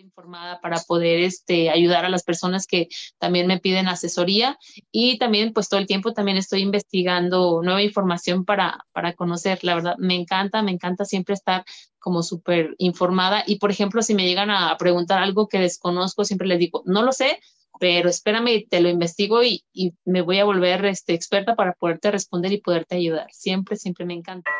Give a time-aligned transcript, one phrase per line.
[0.00, 4.58] informada para poder este, ayudar a las personas que también me piden asesoría
[4.90, 9.74] y también pues todo el tiempo también estoy investigando nueva información para, para conocer, la
[9.74, 11.64] verdad, me encanta, me encanta siempre estar
[11.98, 16.48] como súper informada y por ejemplo si me llegan a preguntar algo que desconozco, siempre
[16.48, 17.38] les digo, no lo sé,
[17.80, 22.10] pero espérame, te lo investigo y, y me voy a volver este, experta para poderte
[22.10, 23.28] responder y poderte ayudar.
[23.30, 24.50] Siempre, siempre me encanta.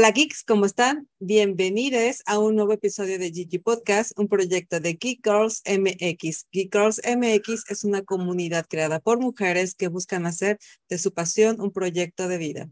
[0.00, 1.10] Hola geeks, ¿cómo están?
[1.18, 6.46] Bienvenidos a un nuevo episodio de Gigi Podcast, un proyecto de Geek Girls MX.
[6.50, 11.60] Geek Girls MX es una comunidad creada por mujeres que buscan hacer de su pasión
[11.60, 12.70] un proyecto de vida.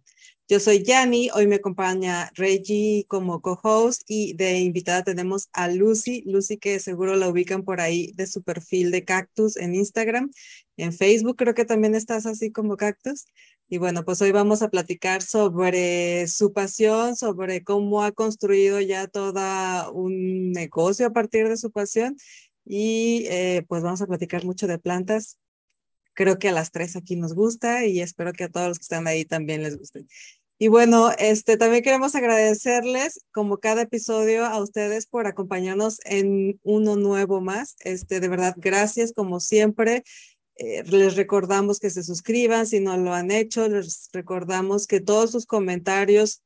[0.50, 6.22] Yo soy Yani, hoy me acompaña Reggie como co-host y de invitada tenemos a Lucy,
[6.24, 10.30] Lucy que seguro la ubican por ahí de su perfil de Cactus en Instagram,
[10.78, 13.26] en Facebook creo que también estás así como Cactus.
[13.68, 19.06] Y bueno, pues hoy vamos a platicar sobre su pasión, sobre cómo ha construido ya
[19.06, 22.16] todo un negocio a partir de su pasión.
[22.64, 25.38] Y eh, pues vamos a platicar mucho de plantas.
[26.14, 28.82] Creo que a las tres aquí nos gusta y espero que a todos los que
[28.82, 30.06] están ahí también les guste.
[30.60, 36.96] Y bueno, este, también queremos agradecerles, como cada episodio, a ustedes por acompañarnos en uno
[36.96, 37.76] nuevo más.
[37.84, 40.02] Este, de verdad, gracias como siempre.
[40.56, 43.68] Eh, les recordamos que se suscriban si no lo han hecho.
[43.68, 46.42] Les recordamos que todos sus comentarios,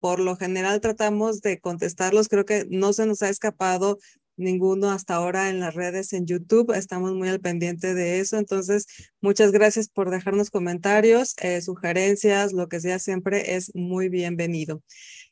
[0.00, 2.28] por lo general, tratamos de contestarlos.
[2.28, 3.98] Creo que no se nos ha escapado
[4.36, 6.72] ninguno hasta ahora en las redes en YouTube.
[6.74, 8.38] Estamos muy al pendiente de eso.
[8.38, 8.86] Entonces,
[9.20, 14.82] muchas gracias por dejarnos comentarios, eh, sugerencias, lo que sea, siempre es muy bienvenido.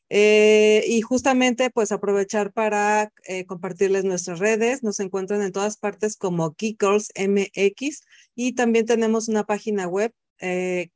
[0.09, 4.83] Eh, y justamente pues aprovechar para eh, compartirles nuestras redes.
[4.83, 8.01] Nos encuentran en todas partes como Geekgirls MX
[8.35, 10.13] y también tenemos una página web,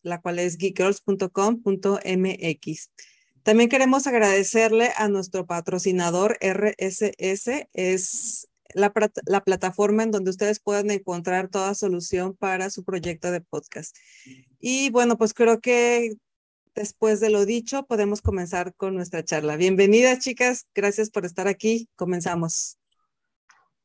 [0.04, 2.90] la cual es geekgirls.com.mx.
[3.50, 8.94] También queremos agradecerle a nuestro patrocinador RSS, es la,
[9.26, 13.98] la, plataforma en donde ustedes pueden encontrar toda solución para su proyecto de podcast.
[14.60, 16.12] Y bueno, pues creo que
[16.76, 19.56] Después de lo dicho, podemos comenzar con nuestra charla.
[19.56, 20.68] Bienvenidas, chicas.
[20.76, 21.90] Gracias por estar aquí.
[21.96, 22.78] Comenzamos.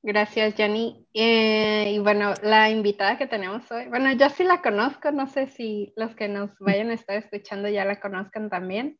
[0.02, 1.06] Gracias, Jenny.
[1.14, 5.46] Eh, y bueno, la invitada que tenemos hoy, bueno, yo sí la conozco, no sé
[5.46, 8.98] si los que nos vayan a estar escuchando ya la conozcan también.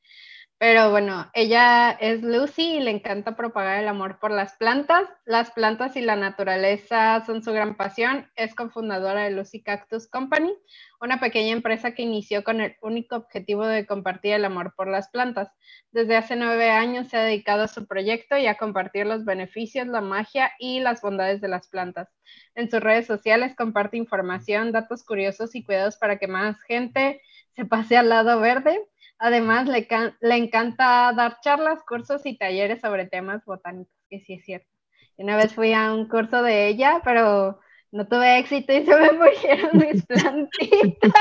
[0.59, 5.09] Pero bueno, ella es Lucy y le encanta propagar el amor por las plantas.
[5.27, 8.31] Las plantas y la naturaleza son su gran pasión.
[8.37, 10.55] Es cofundadora de Lucy Cactus Company,
[11.01, 15.09] una pequeña empresa que inició con el único objetivo de compartir el amor por las
[15.11, 15.49] plantas.
[15.91, 19.89] Desde hace nueve años se ha dedicado a su proyecto y a compartir los beneficios,
[19.89, 22.09] la magia y las bondades de las plantas.
[22.55, 27.21] En sus redes sociales comparte información, datos curiosos y cuidados para que más gente
[27.55, 28.81] se pase al lado verde
[29.19, 34.69] Además, le, encanta dar charlas, cursos y talleres sobre temas botánicos, que sí es cierto.
[35.17, 37.61] Una vez fui a un curso de ella, pero
[37.93, 41.13] no tuve éxito y se me murieron mis plantitas.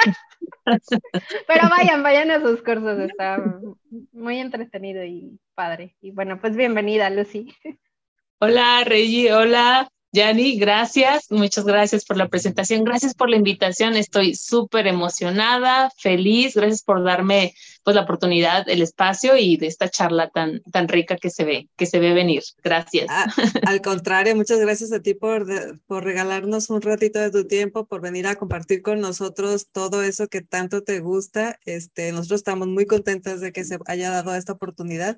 [1.47, 3.43] Pero vayan, vayan a sus cursos, está
[4.11, 5.95] muy entretenido y padre.
[6.01, 7.53] Y bueno, pues bienvenida, Lucy.
[8.39, 9.89] Hola, Reggie, hola.
[10.16, 16.53] Yani, gracias, muchas gracias por la presentación, gracias por la invitación, estoy súper emocionada, feliz,
[16.53, 21.18] gracias por darme pues la oportunidad, el espacio y de esta charla tan, tan rica
[21.18, 22.44] que se ve, que se ve venir.
[22.63, 23.07] Gracias.
[23.09, 23.25] Ah,
[23.66, 25.47] al contrario, muchas gracias a ti por,
[25.88, 30.28] por regalarnos un ratito de tu tiempo, por venir a compartir con nosotros todo eso
[30.28, 31.57] que tanto te gusta.
[31.66, 35.18] Este, nosotros estamos muy contentas de que se haya dado esta oportunidad.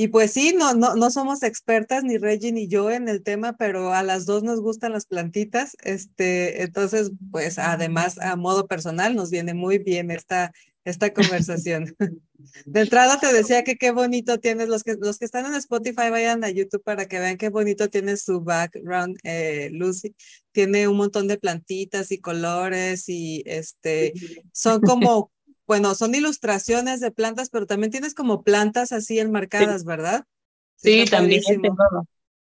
[0.00, 3.58] Y pues sí, no, no, no somos expertas ni Reggie ni yo en el tema,
[3.58, 5.76] pero a las dos nos gustan las plantitas.
[5.82, 10.52] Este, entonces, pues además a modo personal nos viene muy bien esta,
[10.86, 11.94] esta conversación.
[12.64, 16.08] De entrada te decía que qué bonito tienes, los que, los que están en Spotify
[16.08, 20.16] vayan a YouTube para que vean qué bonito tiene su background, eh, Lucy.
[20.50, 24.14] Tiene un montón de plantitas y colores y este,
[24.50, 25.30] son como
[25.70, 30.24] bueno, son ilustraciones de plantas, pero también tienes como plantas así enmarcadas, ¿verdad?
[30.74, 31.76] Sí, también tengo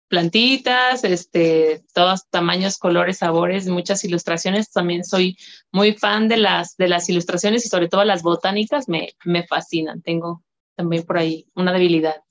[0.08, 4.72] plantitas, este, todos tamaños, colores, sabores, muchas ilustraciones.
[4.72, 5.38] También soy
[5.72, 10.02] muy fan de las, de las ilustraciones y sobre todo las botánicas me, me fascinan.
[10.02, 10.44] Tengo
[10.76, 12.24] también por ahí una debilidad.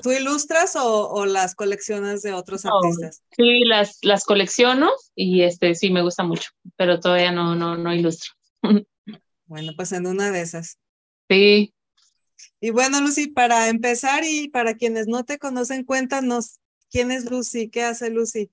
[0.00, 3.20] ¿Tú, ilustras o, las coleccionas de otros artistas?
[3.36, 7.92] Sí, las, las colecciono y este sí me gusta mucho, pero todavía no, no, no
[7.92, 8.30] ilustro.
[9.46, 10.78] Bueno, pues en una de esas.
[11.28, 11.74] Sí.
[12.60, 16.60] Y bueno, Lucy, para empezar y para quienes no te conocen, cuéntanos
[16.90, 18.50] quién es Lucy, qué hace Lucy.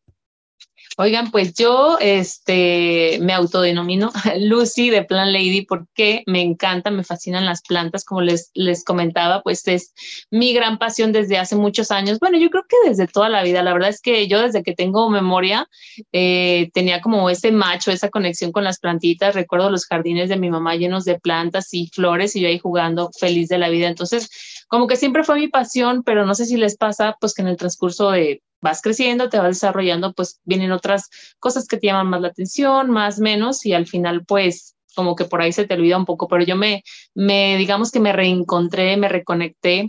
[0.97, 7.45] Oigan, pues yo este, me autodenomino Lucy de Plant Lady porque me encanta, me fascinan
[7.45, 9.93] las plantas, como les, les comentaba, pues es
[10.29, 12.19] mi gran pasión desde hace muchos años.
[12.19, 14.75] Bueno, yo creo que desde toda la vida, la verdad es que yo desde que
[14.75, 15.67] tengo memoria
[16.11, 19.33] eh, tenía como ese macho, esa conexión con las plantitas.
[19.33, 23.11] Recuerdo los jardines de mi mamá llenos de plantas y flores y yo ahí jugando
[23.17, 23.87] feliz de la vida.
[23.87, 24.29] Entonces,
[24.67, 27.47] como que siempre fue mi pasión, pero no sé si les pasa, pues que en
[27.47, 31.09] el transcurso de vas creciendo, te vas desarrollando, pues vienen otras
[31.39, 35.25] cosas que te llaman más la atención, más menos, y al final, pues como que
[35.25, 36.83] por ahí se te olvida un poco, pero yo me,
[37.15, 39.87] me digamos que me reencontré, me reconecté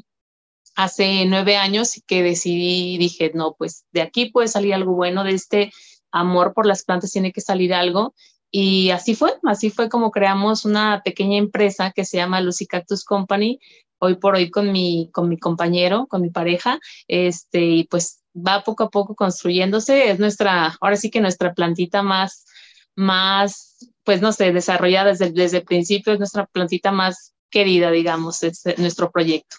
[0.75, 5.25] hace nueve años y que decidí, dije, no, pues de aquí puede salir algo bueno,
[5.25, 5.73] de este
[6.11, 8.15] amor por las plantas tiene que salir algo.
[8.51, 13.05] Y así fue, así fue como creamos una pequeña empresa que se llama Lucy Cactus
[13.05, 13.59] Company,
[13.99, 16.79] hoy por hoy con mi, con mi compañero, con mi pareja,
[17.09, 20.11] este, y pues va poco a poco construyéndose.
[20.11, 22.46] Es nuestra, ahora sí que nuestra plantita más,
[22.94, 28.43] más, pues no sé, desarrollada desde, desde el principio, es nuestra plantita más querida, digamos,
[28.43, 29.56] es nuestro proyecto.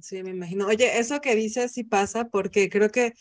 [0.00, 0.66] Sí, me imagino.
[0.66, 3.12] Oye, eso que dices sí pasa porque creo que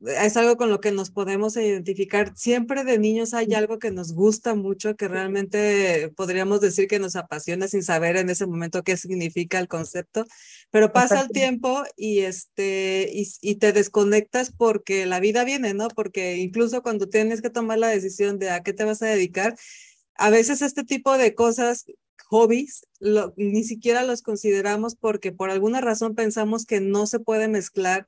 [0.00, 2.32] es algo con lo que nos podemos identificar.
[2.34, 7.16] Siempre de niños hay algo que nos gusta mucho, que realmente podríamos decir que nos
[7.16, 10.24] apasiona sin saber en ese momento qué significa el concepto,
[10.70, 15.88] pero pasa el tiempo y, este, y, y, te desconectas porque la vida viene, ¿no?
[15.88, 19.54] Porque incluso cuando tienes que tomar la decisión de a qué te vas a dedicar,
[20.14, 21.84] a veces este tipo de cosas
[22.30, 27.48] hobbies, lo, ni siquiera los consideramos porque por alguna razón pensamos que no se puede
[27.48, 28.06] mezclar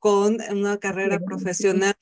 [0.00, 1.94] con una carrera profesional.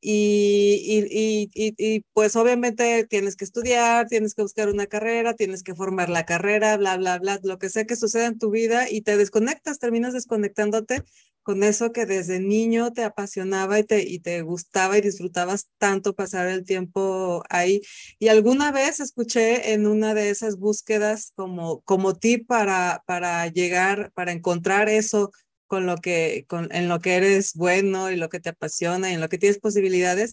[0.00, 0.80] Y,
[1.10, 5.74] y, y, y, pues obviamente tienes que estudiar, tienes que buscar una carrera, tienes que
[5.74, 9.00] formar la carrera, bla, bla, bla, lo que sea que suceda en tu vida y
[9.00, 11.02] te desconectas, terminas desconectándote
[11.48, 16.14] con eso que desde niño te apasionaba y te, y te gustaba y disfrutabas tanto
[16.14, 17.80] pasar el tiempo ahí.
[18.18, 24.12] Y alguna vez escuché en una de esas búsquedas como, como tip para, para llegar,
[24.14, 25.32] para encontrar eso
[25.68, 29.14] con lo que, con, en lo que eres bueno y lo que te apasiona y
[29.14, 30.32] en lo que tienes posibilidades,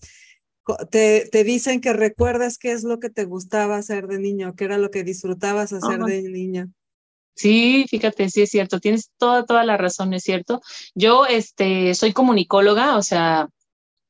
[0.90, 4.66] te, te dicen que recuerdas qué es lo que te gustaba hacer de niño, qué
[4.66, 6.72] era lo que disfrutabas hacer de niño.
[7.36, 10.62] Sí, fíjate, sí es cierto, tienes toda, toda la razón, es cierto.
[10.96, 13.50] Yo este, soy comunicóloga, o sea,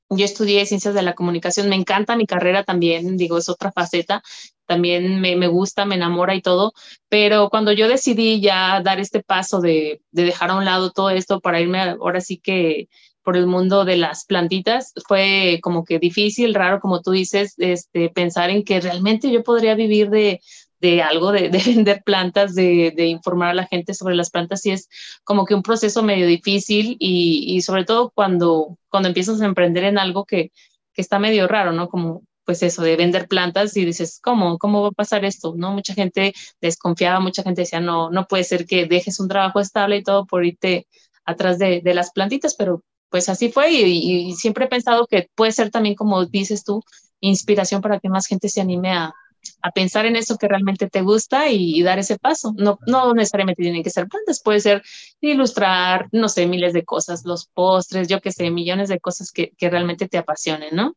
[0.10, 4.22] yo estudié ciencias de la comunicación, me encanta mi carrera también, digo, es otra faceta,
[4.66, 6.74] también me, me, gusta, me enamora y todo,
[7.10, 11.10] pero cuando yo decidí ya dar este paso de, de dejar a un lado todo
[11.10, 12.88] esto para irme ahora sí que
[13.25, 18.10] por el mundo de las plantitas, fue como que difícil, raro, como tú dices, este,
[18.10, 20.42] pensar en que realmente yo podría vivir de,
[20.86, 24.72] de algo, de, de, vender plantas, de, informar a la gente sobre las plantas, y
[24.72, 24.90] es
[25.24, 29.98] como que un proceso medio difícil y, sobre todo cuando, cuando empiezas a emprender en
[29.98, 30.52] algo que,
[30.94, 31.90] que está medio raro, ¿no?
[31.90, 34.60] Como pues eso, de vender plantas y dices, ¿cómo?
[34.60, 35.56] ¿Cómo va a pasar esto?
[35.58, 35.72] ¿No?
[35.72, 39.98] Mucha gente desconfiaba, mucha gente decía, no, no puede ser que dejes un trabajo estable
[39.98, 40.88] y todo por irte
[41.26, 45.52] atrás de, las plantitas, pero pues así fue y, y, siempre he pensado que puede
[45.54, 46.84] ser también, como dices tú,
[47.20, 49.16] inspiración para que más gente se anime a,
[49.62, 52.53] a pensar en eso que realmente te gusta y, y, dar ese paso.
[52.57, 54.83] No, no necesariamente tienen que ser plantas, puede ser
[55.21, 59.52] ilustrar, no sé, miles de cosas, los postres, yo qué sé, millones de cosas que,
[59.57, 60.95] que realmente te apasionen, ¿no?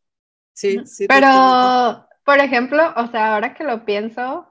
[0.52, 1.06] Sí, sí.
[1.06, 4.46] Pero, por ejemplo, o sea, ahora que lo pienso,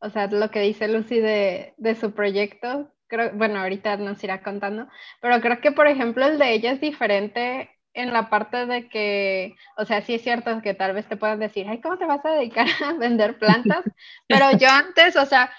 [0.00, 4.42] o sea, lo que dice Lucy de, de su proyecto, creo, bueno, ahorita nos irá
[4.42, 4.88] contando,
[5.20, 9.56] pero creo que, por ejemplo, el de ella es diferente en la parte de que,
[9.78, 12.24] o sea, sí es cierto que tal vez te puedan decir, ay, ¿cómo te vas
[12.24, 13.84] a dedicar a vender plantas?
[14.28, 15.50] Pero yo antes, o sea,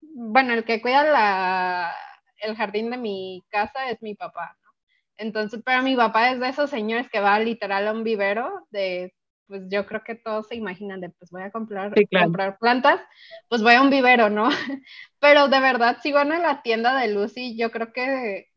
[0.00, 1.92] bueno, el que cuida la,
[2.38, 4.70] el jardín de mi casa es mi papá, ¿no?
[5.16, 9.14] Entonces, pero mi papá es de esos señores que va literal a un vivero de
[9.46, 12.26] pues yo creo que todos se imaginan de, pues voy a comprar, sí, claro.
[12.26, 13.00] comprar plantas,
[13.48, 14.48] pues voy a un vivero, ¿no?
[15.20, 18.48] Pero de verdad, si van a la tienda de Lucy, yo creo que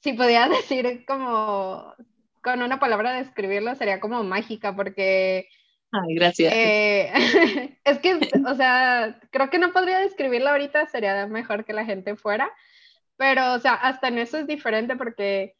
[0.00, 1.94] si podía decir como,
[2.46, 5.48] con una palabra describirlo, sería como mágica, porque...
[5.90, 6.52] Ay, gracias.
[6.54, 7.10] Eh,
[7.84, 12.14] es que, o sea, creo que no podría describirlo ahorita, sería mejor que la gente
[12.14, 12.48] fuera,
[13.16, 15.56] pero, o sea, hasta en eso es diferente porque,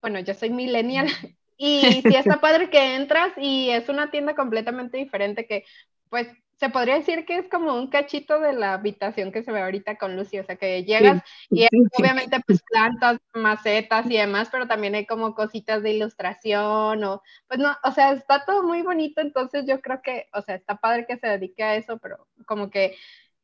[0.00, 1.08] bueno, yo soy millennial
[1.56, 5.64] y sí está padre que entras y es una tienda completamente diferente que,
[6.10, 6.28] pues,
[6.60, 9.96] se podría decir que es como un cachito de la habitación que se ve ahorita
[9.96, 14.18] con Lucy, o sea, que llegas sí, y hay, sí, obviamente pues plantas, macetas y
[14.18, 18.62] demás, pero también hay como cositas de ilustración o, pues no, o sea, está todo
[18.62, 21.98] muy bonito, entonces yo creo que, o sea, está padre que se dedique a eso,
[21.98, 22.94] pero como que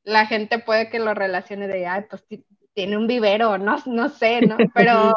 [0.05, 2.23] la gente puede que lo relacione de, ay, pues
[2.75, 4.59] tiene un vivero, no, no sé, ¿no?
[4.75, 5.15] Pero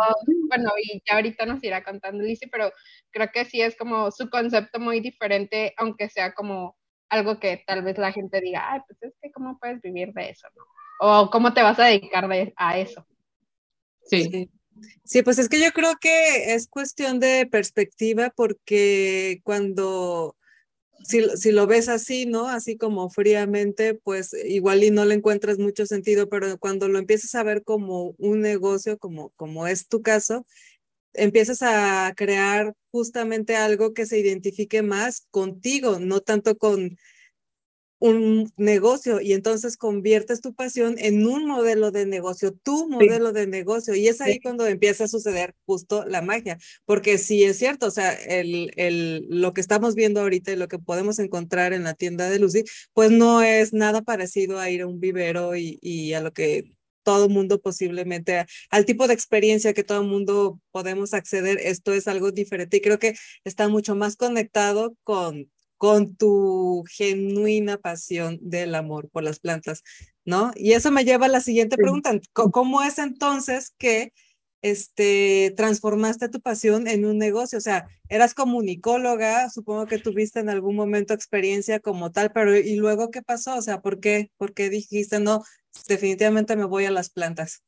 [0.47, 2.71] bueno, y ya ahorita nos irá contando Lizzy, pero
[3.11, 6.78] creo que sí es como su concepto muy diferente, aunque sea como
[7.09, 10.29] algo que tal vez la gente diga, ay, pues es que cómo puedes vivir de
[10.29, 10.63] eso, ¿no?
[11.01, 13.05] O cómo te vas a dedicar a eso.
[14.05, 14.49] Sí.
[15.03, 15.23] sí.
[15.23, 20.35] pues es que yo creo que es cuestión de perspectiva porque cuando
[21.03, 22.47] si, si, lo ves así, ¿no?
[22.47, 27.35] Así como fríamente, pues igual y no le encuentras mucho sentido, pero cuando lo empiezas
[27.35, 30.45] a ver como un negocio, como, como es tu caso,
[31.13, 36.97] empiezas a crear justamente algo que se identifique más contigo, no tanto con
[37.99, 43.45] un negocio y entonces conviertes tu pasión en un modelo de negocio, tu modelo de
[43.45, 47.87] negocio y es ahí cuando empieza a suceder justo la magia, porque sí es cierto,
[47.87, 51.83] o sea, el, el, lo que estamos viendo ahorita y lo que podemos encontrar en
[51.83, 52.63] la tienda de Lucy,
[52.93, 56.71] pues no es nada parecido a ir a un vivero y, y a lo que
[57.09, 62.31] todo mundo posiblemente, al tipo de experiencia que todo mundo podemos acceder, esto es algo
[62.31, 69.09] diferente y creo que está mucho más conectado con con tu genuina pasión del amor
[69.09, 69.81] por las plantas,
[70.25, 70.51] ¿no?
[70.55, 72.11] Y eso me lleva a la siguiente pregunta.
[72.33, 74.11] ¿Cómo es entonces que
[74.61, 77.57] este, transformaste tu pasión en un negocio?
[77.57, 82.75] O sea, eras comunicóloga, supongo que tuviste en algún momento experiencia como tal, pero ¿y
[82.75, 83.55] luego qué pasó?
[83.55, 84.31] O sea, ¿por qué?
[84.37, 85.43] ¿Por qué dijiste, no,
[85.87, 87.63] definitivamente me voy a las plantas?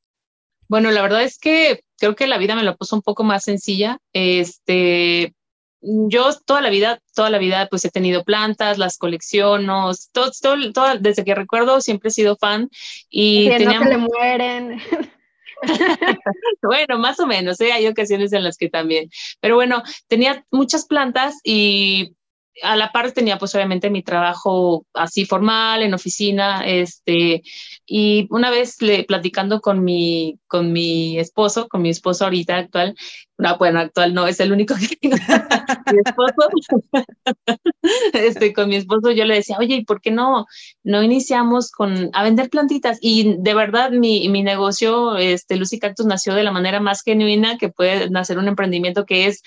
[0.67, 3.43] Bueno, la verdad es que creo que la vida me lo puso un poco más
[3.43, 3.98] sencilla.
[4.13, 5.33] Este,
[5.81, 10.31] yo toda la vida, toda la vida, pues he tenido plantas, las colecciono, todo,
[10.74, 12.69] todo, desde que recuerdo siempre he sido fan
[13.10, 14.79] y que no se le mueren.
[16.62, 17.72] bueno, más o menos, ¿eh?
[17.72, 22.15] hay ocasiones en las que también, pero bueno, tenía muchas plantas y
[22.63, 27.43] a la par tenía pues obviamente mi trabajo así formal en oficina, este,
[27.86, 32.96] y una vez le, platicando con mi, con mi esposo, con mi esposo ahorita actual,
[33.38, 35.15] no, bueno, actual no, es el único que tengo,
[35.91, 36.50] mi esposo,
[38.13, 40.46] este, con mi esposo yo le decía, oye, ¿y por qué no,
[40.84, 43.00] no iniciamos con, a vender plantitas?
[43.01, 47.58] Y de verdad mi, mi negocio, este, Lucy Cactus nació de la manera más genuina
[47.58, 49.41] que puede nacer un emprendimiento que es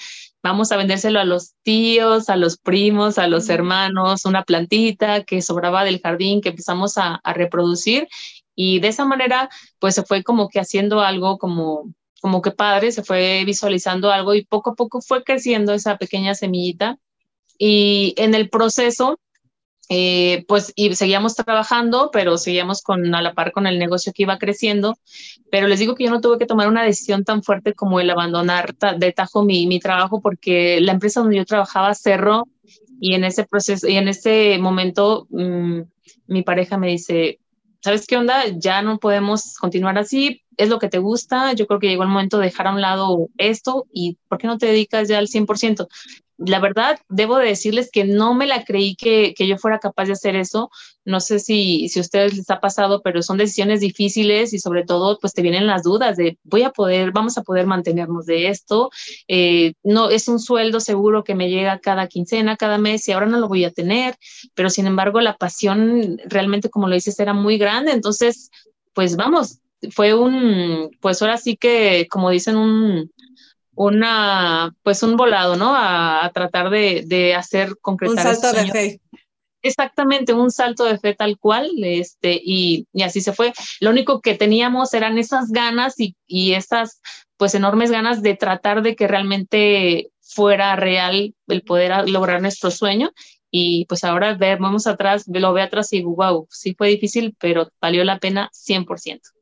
[0.45, 5.41] vamos a vendérselo a los tíos, a los primos, a los hermanos, una plantita que
[5.41, 8.09] sobraba del jardín que empezamos a, reproducir.
[8.55, 9.49] Y de esa manera
[9.81, 14.35] pues se fue como que haciendo algo como como que padre, se fue visualizando algo
[14.35, 16.99] y poco a poco fue creciendo esa pequeña semillita.
[17.59, 19.19] Y en el proceso
[19.89, 24.23] eh, pues y seguíamos trabajando, pero seguíamos con, a la par con el negocio que
[24.23, 24.97] iba creciendo.
[25.51, 28.11] Pero les digo que yo no tuve que tomar una decisión tan fuerte como el
[28.11, 32.49] abandonar de tajo mi, mi trabajo, porque la empresa donde yo trabajaba cerró
[33.01, 35.81] y en ese proceso y en ese momento mm,
[36.29, 37.41] mi pareja me dice,
[37.83, 38.45] ¿sabes qué onda?
[38.57, 42.09] Ya no podemos continuar así, es lo que te gusta, yo creo que llegó el
[42.09, 45.29] momento de dejar a un lado esto y ¿por qué no te dedicas ya al
[45.29, 45.89] 100%?
[46.37, 50.13] la verdad, debo de decirles que no me la creí que, yo fuera capaz de
[50.13, 50.71] hacer eso.
[51.05, 54.85] No sé si, si a ustedes les ha pasado, pero son decisiones difíciles y sobre
[54.85, 58.49] todo, pues te vienen las dudas de voy a poder, vamos a poder mantenernos de
[58.49, 58.91] esto.
[59.29, 63.27] Eh, no es un sueldo seguro que me llega cada quincena, cada mes y ahora
[63.27, 64.17] no lo voy a tener,
[64.55, 67.93] pero sin embargo la pasión realmente, como lo dices, era muy grande.
[67.93, 68.51] Entonces,
[68.93, 73.11] pues vamos, fue un, pues ahora sí que, como dicen, un,
[73.75, 75.75] una, pues un volado, ¿no?
[75.75, 78.27] A, tratar de, de, hacer concretar.
[78.27, 79.01] Un salto de fe.
[79.63, 83.53] Exactamente, un salto de fe tal cual, este, y, y, así se fue.
[83.81, 87.01] Lo único que teníamos eran esas ganas y, y esas,
[87.39, 93.13] pues, enormes ganas de tratar de que realmente fuera real el poder lograr nuestro sueño.
[93.51, 98.03] Y pues ahora vemos atrás, lo ve atrás y wow, sí fue difícil, pero valió
[98.03, 99.34] la pena 100%.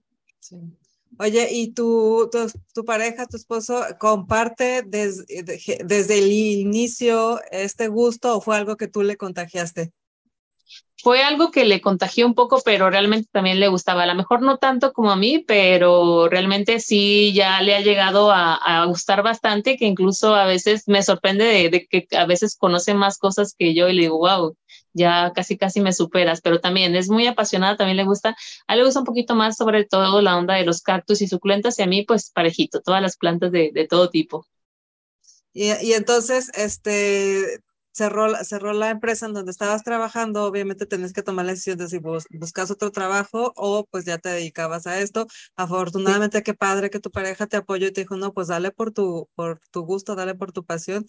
[0.53, 0.79] Sí.
[1.19, 2.31] Oye, ¿y tu,
[2.75, 9.03] tu, pareja, tu esposo, comparte desde el inicio este gusto o fue algo que tú
[9.03, 9.93] le contagiaste?
[11.03, 14.05] Fue algo que le contagió un poco, pero realmente también le gustaba.
[14.05, 18.31] A lo mejor no tanto como a mí, pero realmente sí ya le ha llegado
[18.31, 23.19] a, gustar bastante, que incluso a veces me sorprende de, que a veces conoce más
[23.19, 24.57] cosas que yo y le digo, wow,
[24.93, 28.37] ya casi casi me superas, pero también es muy apasionada, también le gusta,
[28.69, 31.27] a él le gusta un poquito más sobre todo la onda de los cactus y
[31.27, 34.47] suculentas y a mí pues parejito, todas las plantas de, todo tipo.
[35.53, 37.61] Y, entonces, este,
[37.93, 41.89] cerró, cerró la empresa en donde estabas trabajando, obviamente tenés que tomar la decisión de
[41.89, 45.27] si buscas otro trabajo o pues ya te dedicabas a esto.
[45.57, 48.93] Afortunadamente, qué padre que tu pareja te apoyó y te dijo, no, pues dale por
[48.93, 51.07] tu, por tu gusto, dale por tu pasión.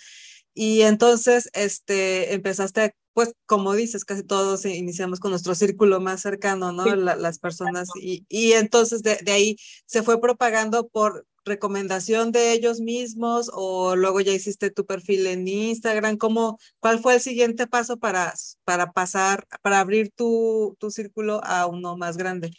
[0.53, 6.71] Y entonces, este, empezaste pues como dices, casi todos iniciamos con nuestro círculo más cercano,
[6.71, 6.95] ¿no?
[6.95, 12.79] las personas y, y entonces de, de, ahí se fue propagando por recomendación de ellos
[12.79, 17.97] mismos o luego ya hiciste tu perfil en Instagram, ¿cómo, cuál fue el siguiente paso
[17.97, 18.33] para,
[18.63, 22.51] para pasar, para abrir tu, tu círculo a uno más grande?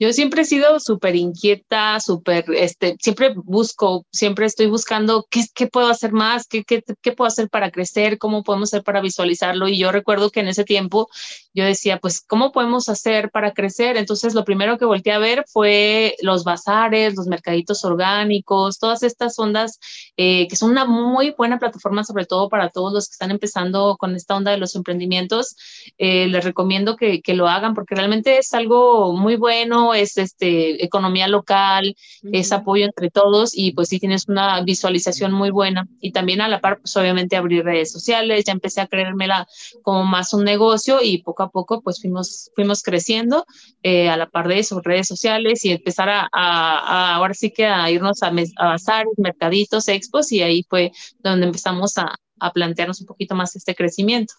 [0.00, 5.88] Yo siempre he sido súper inquieta, súper, este, siempre busco, siempre estoy buscando qué, puedo
[5.88, 9.66] hacer más, qué, qué, qué, puedo hacer para crecer, cómo podemos hacer para visualizarlo.
[9.66, 11.08] Y yo recuerdo que en ese tiempo
[11.52, 13.96] yo decía, pues, ¿cómo podemos hacer para crecer?
[13.96, 19.36] Entonces, lo primero que volteé a ver fue los bazares, los mercaditos orgánicos, todas estas
[19.38, 19.80] ondas
[20.16, 23.96] eh, que son una muy buena plataforma, sobre todo para todos los que están empezando
[23.98, 25.56] con esta onda de los emprendimientos.
[25.98, 30.84] Eh, les recomiendo que, que lo hagan porque realmente es algo muy bueno es este,
[30.84, 31.96] economía local,
[32.32, 35.86] es apoyo entre todos y pues sí tienes una visualización muy buena.
[36.00, 39.46] Y también a la par, pues obviamente abrir redes sociales, ya empecé a creérmela
[39.82, 43.44] como más un negocio y poco a poco pues fuimos, fuimos creciendo
[43.82, 47.66] eh, a la par de eso, redes sociales y empezar a, a, ahora sí que
[47.66, 53.00] a irnos a, a bazares, mercaditos, expos y ahí fue donde empezamos a, a plantearnos
[53.00, 54.34] un poquito más este crecimiento.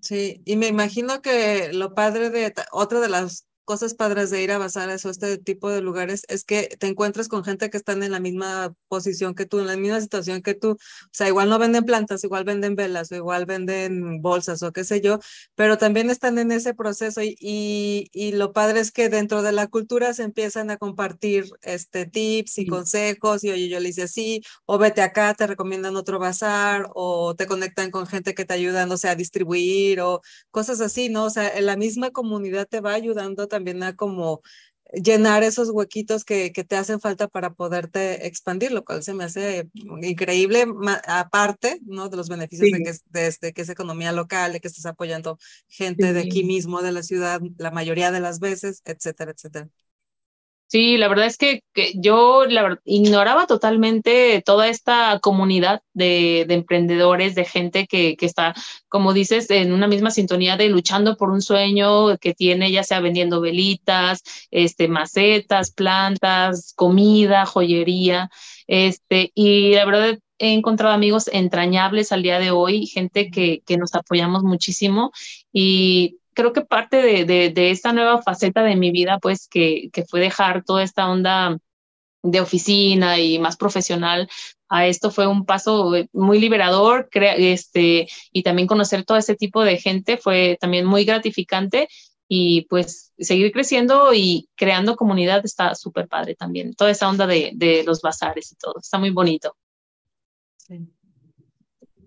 [0.00, 4.50] Sí, y me imagino que lo padre de otra de las cosas padres de ir
[4.50, 8.02] a bazares o este tipo de lugares es que te encuentras con gente que están
[8.02, 10.70] en la misma posición que tú, en la misma situación que tú.
[10.70, 10.78] O
[11.12, 15.02] sea, igual no venden plantas, igual venden velas o igual venden bolsas o qué sé
[15.02, 15.18] yo,
[15.54, 19.52] pero también están en ese proceso y, y, y lo padre es que dentro de
[19.52, 24.04] la cultura se empiezan a compartir este tips y consejos y oye, yo le hice
[24.04, 28.54] así, o vete acá, te recomiendan otro bazar o te conectan con gente que te
[28.54, 31.24] ayuda, no sé, a distribuir o cosas así, ¿no?
[31.24, 34.40] O sea, la misma comunidad te va ayudando también también a como
[34.92, 39.24] llenar esos huequitos que, que, te hacen falta para poderte expandir, lo cual se me
[39.24, 39.68] hace
[40.00, 40.64] increíble,
[41.06, 42.08] aparte ¿no?
[42.08, 45.38] de los beneficios de, que, de, este, que es economía local, de que estés apoyando
[45.68, 49.68] gente de aquí mismo, de la ciudad, la mayoría de las veces, etcétera, etcétera.
[50.70, 56.54] Sí, la verdad es que, que yo la ignoraba totalmente toda esta comunidad de, de
[56.54, 58.54] emprendedores, de gente que, que, está,
[58.88, 63.00] como dices, en una misma sintonía de luchando por un sueño que tiene, ya sea
[63.00, 68.30] vendiendo velitas, este, macetas, plantas, comida, joyería,
[68.66, 73.78] este, y la verdad he encontrado amigos entrañables al día de hoy, gente que, que
[73.78, 75.12] nos apoyamos muchísimo
[75.50, 80.04] y creo que parte de, de, esta nueva faceta de mi vida, pues que, que
[80.04, 81.58] fue dejar toda esta onda
[82.22, 84.28] de oficina y más profesional
[84.68, 89.78] a esto fue un paso muy liberador este, y también conocer todo ese tipo de
[89.78, 91.88] gente fue también muy gratificante
[92.28, 96.72] y pues seguir creciendo y creando comunidad está súper padre también.
[96.74, 99.56] Toda esa onda de, de, los bazares y todo, está muy bonito.
[100.58, 100.86] Sí.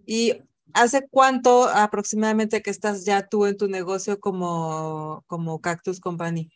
[0.05, 0.35] Y
[0.73, 6.49] ¿Hace cuánto aproximadamente que estás ya tú en tu negocio como, como Cactus Company?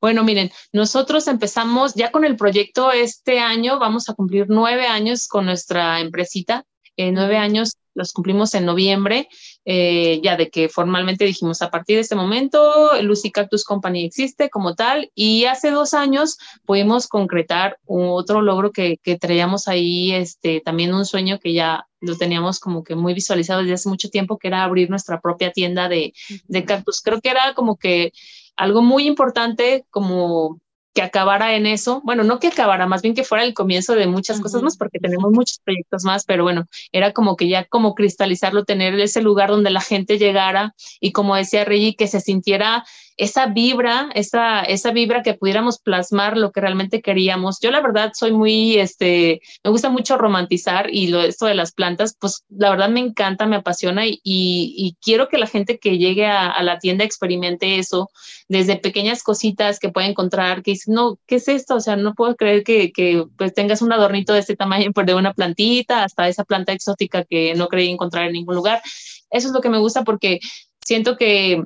[0.00, 5.26] Bueno, miren, nosotros empezamos ya con el proyecto este año, vamos a cumplir nueve años
[5.28, 6.64] con nuestra empresita,
[6.96, 9.28] eh, nueve años los cumplimos en noviembre,
[9.64, 14.50] eh, ya de que formalmente dijimos a partir de este momento, Lucy Cactus Company existe
[14.50, 20.60] como tal y hace dos años pudimos concretar otro logro que, que traíamos ahí, este,
[20.60, 24.38] también un sueño que ya lo teníamos como que muy visualizado desde hace mucho tiempo,
[24.38, 26.12] que era abrir nuestra propia tienda de,
[26.48, 27.00] de cactus.
[27.00, 28.12] Creo que era como que
[28.56, 30.60] algo muy importante como
[30.94, 34.06] que acabara en eso, bueno, no que acabara, más bien que fuera el comienzo de
[34.06, 34.42] muchas uh -huh.
[34.44, 38.64] cosas más, porque tenemos muchos proyectos más, pero bueno, era como que ya como cristalizarlo,
[38.64, 42.84] tener ese lugar donde la gente llegara y como decía Reggie, que se sintiera
[43.16, 47.60] esa vibra, esa, esa vibra que pudiéramos plasmar lo que realmente queríamos.
[47.60, 51.72] Yo la verdad soy muy, este, me gusta mucho romantizar y lo, esto de las
[51.72, 55.98] plantas, pues la verdad me encanta, me apasiona y, y, quiero que la gente que
[55.98, 58.10] llegue a, a, la tienda experimente eso,
[58.48, 61.76] desde pequeñas cositas que puede encontrar, que dice, no, ¿qué es esto?
[61.76, 65.06] O sea, no puedo creer que, que pues tengas un adornito de este tamaño, pues
[65.06, 68.82] de una plantita hasta esa planta exótica que no creí encontrar en ningún lugar.
[69.30, 70.40] Eso es lo que me gusta porque
[70.84, 71.64] siento que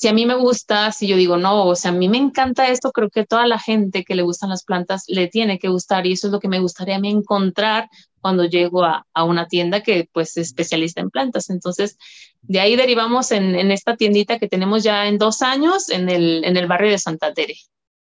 [0.00, 2.68] si a mí me gusta, si yo digo, no, o sea, a mí me encanta
[2.68, 6.06] esto, creo que toda la gente que le gustan las plantas le tiene que gustar
[6.06, 7.90] y eso es lo que me gustaría a mí encontrar
[8.22, 11.50] cuando llego a, a una tienda que pues es especialista en plantas.
[11.50, 11.98] Entonces,
[12.40, 16.46] de ahí derivamos en, en, esta tiendita que tenemos ya en dos años en el,
[16.46, 17.58] en el barrio de Santa Tere.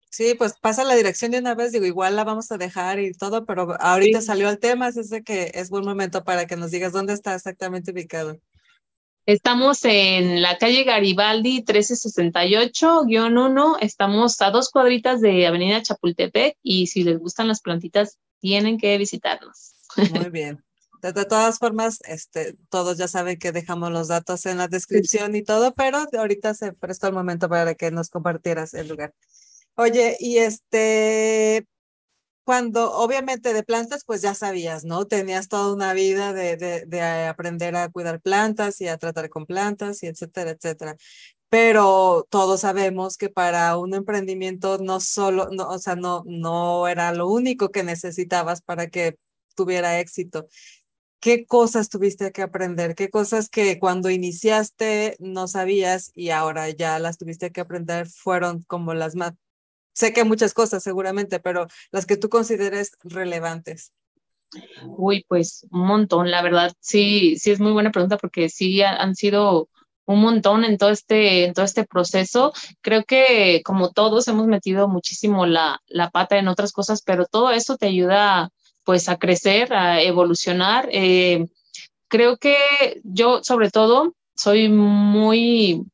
[0.08, 3.12] Sí, pues pasa la dirección de una vez, digo, igual la vamos a dejar y
[3.12, 4.28] todo, pero ahorita sí.
[4.28, 7.92] salió el tema, así que es buen momento para que nos digas dónde está exactamente
[7.92, 8.40] ubicado.
[9.24, 13.76] Estamos en la calle Garibaldi 1368-1.
[13.80, 18.98] Estamos a dos cuadritas de Avenida Chapultepec y si les gustan las plantitas, tienen que
[18.98, 19.74] visitarnos.
[20.12, 20.64] Muy bien.
[21.02, 25.44] de, todas formas, este, todos ya saben que dejamos los datos en la descripción y
[25.44, 29.14] todo, pero ahorita se prestó el momento para que nos compartieras el lugar.
[29.76, 31.68] Oye, y este,
[32.44, 35.06] cuando obviamente de plantas, pues ya sabías, ¿no?
[35.06, 39.46] Tenías toda una vida de, de, de, aprender a cuidar plantas y a tratar con
[39.46, 40.96] plantas y etcétera, etcétera.
[41.48, 47.12] Pero todos sabemos que para un emprendimiento no solo, no, o sea, no, no era
[47.12, 49.16] lo único que necesitabas para que
[49.54, 50.46] tuviera éxito.
[51.20, 52.94] ¿Qué cosas tuviste que aprender?
[52.96, 58.62] ¿Qué cosas que cuando iniciaste no sabías y ahora ya las tuviste que aprender fueron
[58.64, 59.34] como las más
[59.92, 63.92] sé que muchas cosas seguramente, pero las que tú consideres relevantes.
[64.98, 69.14] Uy, pues un montón, la verdad, sí, sí es muy buena pregunta porque sí han
[69.14, 69.68] sido
[70.04, 72.52] un montón en todo este, en todo este proceso.
[72.80, 77.50] Creo que como todos hemos metido muchísimo la, la pata en otras cosas, pero todo
[77.50, 78.50] eso te ayuda
[78.84, 80.88] pues a crecer, a evolucionar.
[80.92, 81.46] Eh,
[82.08, 82.56] creo que
[83.04, 85.84] yo sobre todo soy muy,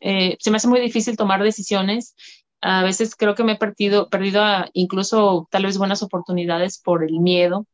[0.00, 2.14] eh, se me hace muy difícil tomar decisiones
[2.60, 4.42] a veces creo que me he perdido, perdido
[4.72, 7.66] incluso tal vez buenas oportunidades por el miedo,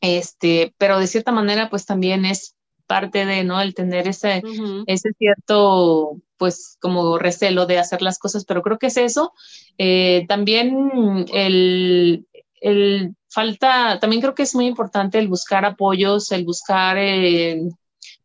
[0.00, 2.54] este, pero de cierta manera pues también es
[2.86, 3.60] parte de, ¿no?
[3.60, 4.42] El tener ese,
[4.86, 9.32] ese cierto, pues como recelo de hacer las cosas, pero creo que es eso.
[9.78, 12.26] Eh, también el,
[12.60, 17.62] el, falta, también creo que es muy importante el buscar apoyos, el buscar, eh,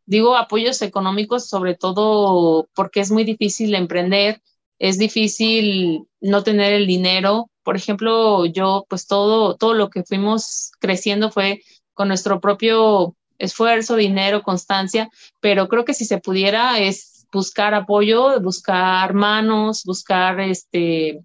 [0.08, 4.42] digo, apoyos económicos, sobre todo porque es muy difícil emprender
[4.80, 7.50] es difícil no tener el dinero.
[7.64, 11.62] Por ejemplo, yo pues todo, todo lo que fuimos creciendo fue
[11.94, 15.10] con nuestro propio esfuerzo, dinero, constancia,
[15.42, 21.20] pero creo que si se pudiera es buscar apoyo, buscar manos, buscar este,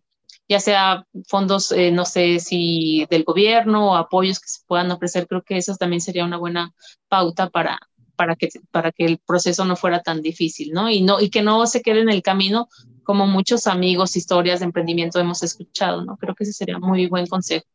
[0.48, 5.28] ya sea fondos, eh, no sé si del gobierno o apoyos que se puedan ofrecer,
[5.28, 6.74] creo que eso también sería una buena
[7.08, 7.78] pauta para,
[8.16, 10.90] para que, para que el proceso no fuera tan difícil, ¿no?
[10.90, 12.68] Y, no, y que no se quede en el camino
[13.10, 16.16] como muchos amigos, historias de emprendimiento hemos escuchado, ¿no?
[16.16, 17.66] Creo que ese sería muy buen consejo.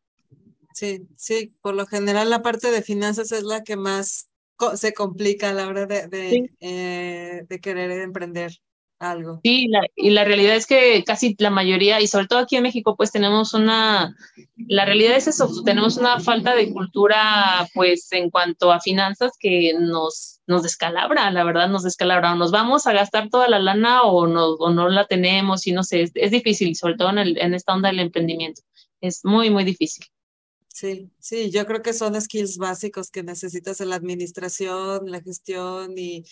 [0.73, 4.29] Sí, sí, por lo general la parte de finanzas es la que más
[4.75, 8.53] se complica a la hora de, de, eh, de querer emprender
[8.99, 9.39] algo.
[9.43, 12.95] Sí, y la realidad es que casi la mayoría, y sobre todo aquí en México,
[12.95, 14.15] pues tenemos una,
[14.55, 19.73] la realidad es eso, tenemos una falta de cultura, pues en cuanto a finanzas que
[19.79, 24.03] nos, nos descalabra, la verdad nos descalabra, o nos vamos a gastar toda la lana
[24.03, 27.37] o no, o no la tenemos, y no sé, es, difícil, sobre todo en, el,
[27.37, 28.61] en esta onda del emprendimiento,
[29.01, 30.05] es muy, muy difícil.
[30.67, 35.97] Sí, sí, yo creo que son skills básicos que necesitas en la administración, la gestión
[35.97, 36.25] y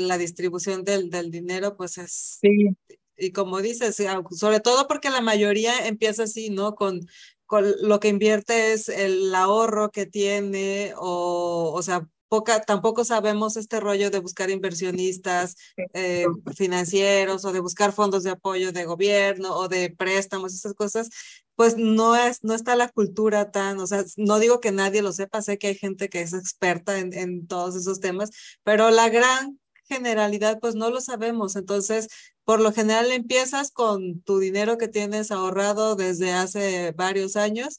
[0.00, 2.38] la distribución del, del dinero, pues es...
[2.40, 2.70] Sí.
[3.16, 6.76] Y como dices, sobre todo porque la mayoría empieza así, ¿no?
[6.76, 7.00] Con,
[7.46, 13.56] con lo que invierte es el ahorro que tiene o, o sea, poca, tampoco sabemos
[13.56, 15.56] este rollo de buscar inversionistas
[15.94, 21.10] eh, financieros o de buscar fondos de apoyo de gobierno o de préstamos, esas cosas,
[21.56, 25.12] pues no es, no está la cultura tan, o sea, no digo que nadie lo
[25.12, 28.30] sepa, sé que hay gente que es experta en, en todos esos temas,
[28.62, 31.56] pero la gran generalidad, pues no lo sabemos.
[31.56, 32.08] Entonces,
[32.44, 37.78] por lo general empiezas con tu dinero que tienes ahorrado desde hace varios años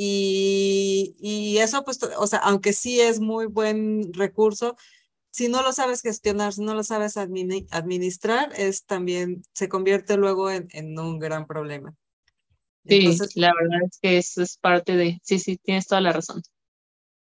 [0.00, 4.76] y, y eso, pues, o sea, aunque sí es muy buen recurso,
[5.32, 10.52] si no lo sabes gestionar, si no lo sabes administrar, es también, se convierte luego
[10.52, 11.96] en, en un gran problema.
[12.86, 16.42] Sí, la verdad es que eso es parte de, sí, sí, tienes toda la razón.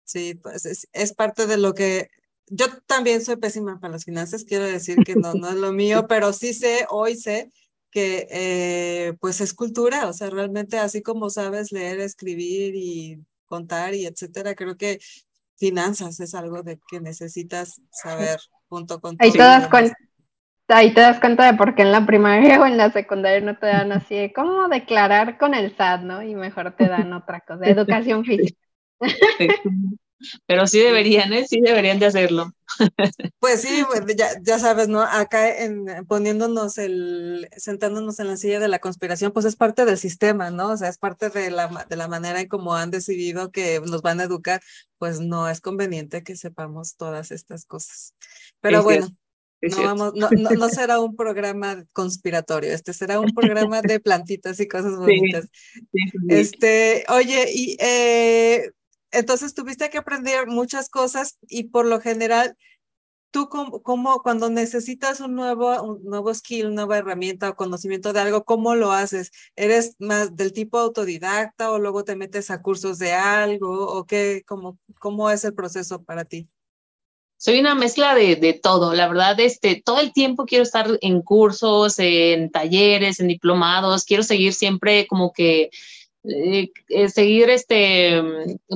[0.05, 2.09] Sí, pues es, es parte de lo que,
[2.47, 6.07] yo también soy pésima para las finanzas, quiero decir que no, no es lo mío,
[6.09, 7.51] pero sí sé, hoy sé
[7.93, 13.95] que eh, pues es cultura, o sea, realmente así como sabes leer, escribir y contar
[13.95, 14.99] y etcétera, creo que
[15.57, 19.95] finanzas es algo de que necesitas saber junto con ahí te das cuenta
[20.69, 23.59] ahí te das cuenta de por qué en la primaria o en la secundaria no
[23.59, 26.23] te dan así de cómo declarar con el SAT, ¿no?
[26.23, 28.59] Y mejor te dan otra cosa, educación física.
[30.47, 31.47] Pero sí deberían, ¿eh?
[31.49, 32.53] Sí deberían de hacerlo.
[33.39, 33.85] Pues sí,
[34.17, 35.03] ya, ya sabes, ¿no?
[35.03, 39.99] Acá en, poniéndonos el, sentándonos en la silla de la conspiración, pues es parte del
[39.99, 40.71] sistema, ¿no?
[40.71, 44.03] O sea, es parte de la, de la manera en cómo han decidido que nos
[44.03, 44.63] van a educar,
[44.99, 48.15] pues no es conveniente que sepamos todas estas cosas.
[48.61, 49.09] Pero bueno.
[49.61, 54.69] no, vamos, no, no, será un programa conspiratorio, este será un programa de plantitas y
[54.69, 55.49] cosas bonitas.
[56.29, 58.71] este, oye, y eh,
[59.13, 62.57] entonces tuviste que aprender muchas cosas y por lo general,
[63.31, 68.45] tú como, cuando necesitas un nuevo, un nuevo skill, nueva herramienta o conocimiento de algo,
[68.45, 69.31] ¿cómo lo haces?
[69.55, 74.43] ¿Eres más del tipo autodidacta o luego te metes a cursos de algo o qué,
[74.47, 76.49] cómo, cómo es el proceso para ti?
[77.37, 81.23] Soy una mezcla de, de, todo, la verdad, este, todo el tiempo quiero estar en
[81.23, 85.71] cursos, en talleres, en diplomados, quiero seguir siempre como que
[86.25, 88.23] eh, eh, seguir este,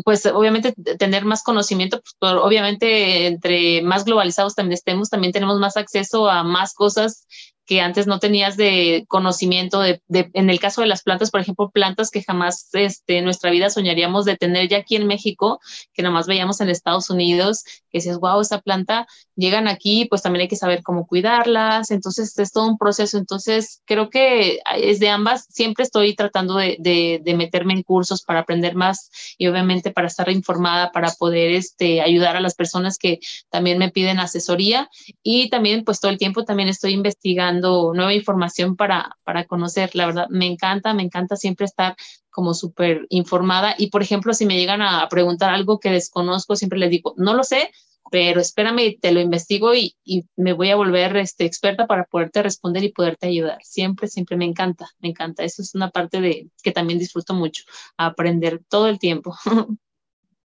[0.04, 5.76] pues obviamente tener más conocimiento, pues, obviamente entre más globalizados también estemos, también tenemos más
[5.76, 7.26] acceso a más cosas
[7.66, 11.70] que antes no tenías de conocimiento de, en el caso de las plantas, por ejemplo,
[11.70, 15.61] plantas que jamás este, en nuestra vida soñaríamos de tener ya aquí en México,
[15.92, 19.06] que nomás veíamos en Estados Unidos, que dices, wow, esta planta
[19.37, 23.83] llegan aquí, pues también hay que saber cómo cuidarlas, entonces es todo un proceso, entonces
[23.85, 29.11] creo que es de ambas, siempre estoy tratando de, meterme en cursos para aprender más
[29.37, 33.20] y obviamente para estar informada, para poder este, ayudar a las personas que
[33.51, 34.88] también me piden asesoría
[35.22, 39.90] y también pues todo el tiempo también estoy investigando nueva información para, para conocer.
[39.94, 41.94] La verdad, me encanta, me encanta siempre estar
[42.31, 43.75] como súper informada.
[43.79, 47.35] Y, por ejemplo, si me llegan a preguntar algo que desconozco, siempre les digo, no
[47.35, 47.70] lo sé,
[48.10, 52.42] pero espérame, te lo investigo y, y, me voy a volver este, experta para poderte
[52.42, 53.58] responder y poderte ayudar.
[53.64, 55.44] Siempre, siempre me encanta, me encanta.
[55.44, 57.64] Eso es una parte de que también disfruto mucho,
[57.96, 59.36] aprender todo el tiempo.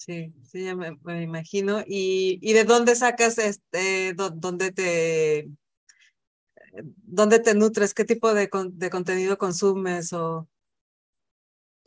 [0.00, 1.80] Sí, sí, ya me, imagino.
[1.84, 5.48] ¿Y, ¿Y, de dónde sacas, este, dónde te
[6.82, 7.94] ¿Dónde te nutres?
[7.94, 10.12] ¿Qué tipo de, de contenido consumes?
[10.12, 10.48] O...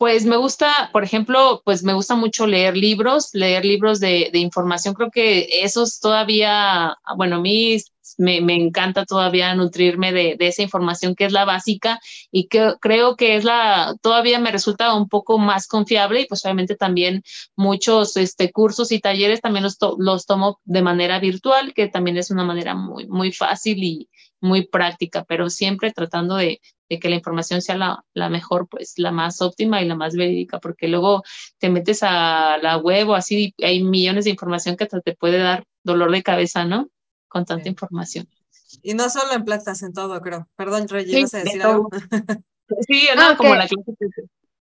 [0.02, 4.94] Pues me gusta, por ejemplo, pues me gusta mucho leer libros, leer libros de, información.
[4.94, 7.76] Creo que esos todavía, bueno, a mí
[8.18, 12.00] me, encanta todavía nutrirme de, de, esa información que es la básica
[12.32, 16.44] y que creo que es la, todavía me resulta un poco más confiable y pues
[16.44, 17.22] obviamente también
[17.54, 22.32] muchos este, cursos y talleres también los, los tomo de manera virtual, que también es
[22.32, 24.08] una manera muy, muy fácil y,
[24.42, 29.12] muy práctica, pero siempre tratando de, que la información sea la, la, mejor, pues la
[29.12, 31.22] más óptima y la más verídica, porque luego
[31.58, 35.64] te metes a la web o así, hay millones de información que te puede dar
[35.82, 36.90] dolor de cabeza, ¿no?
[37.28, 38.28] Con tanta información.
[38.82, 40.48] Y no solo en plantas, en todo, creo.
[40.56, 41.88] Perdón, Rey, sí, a decir algo?
[42.88, 43.92] Sí, no, ah, como la clase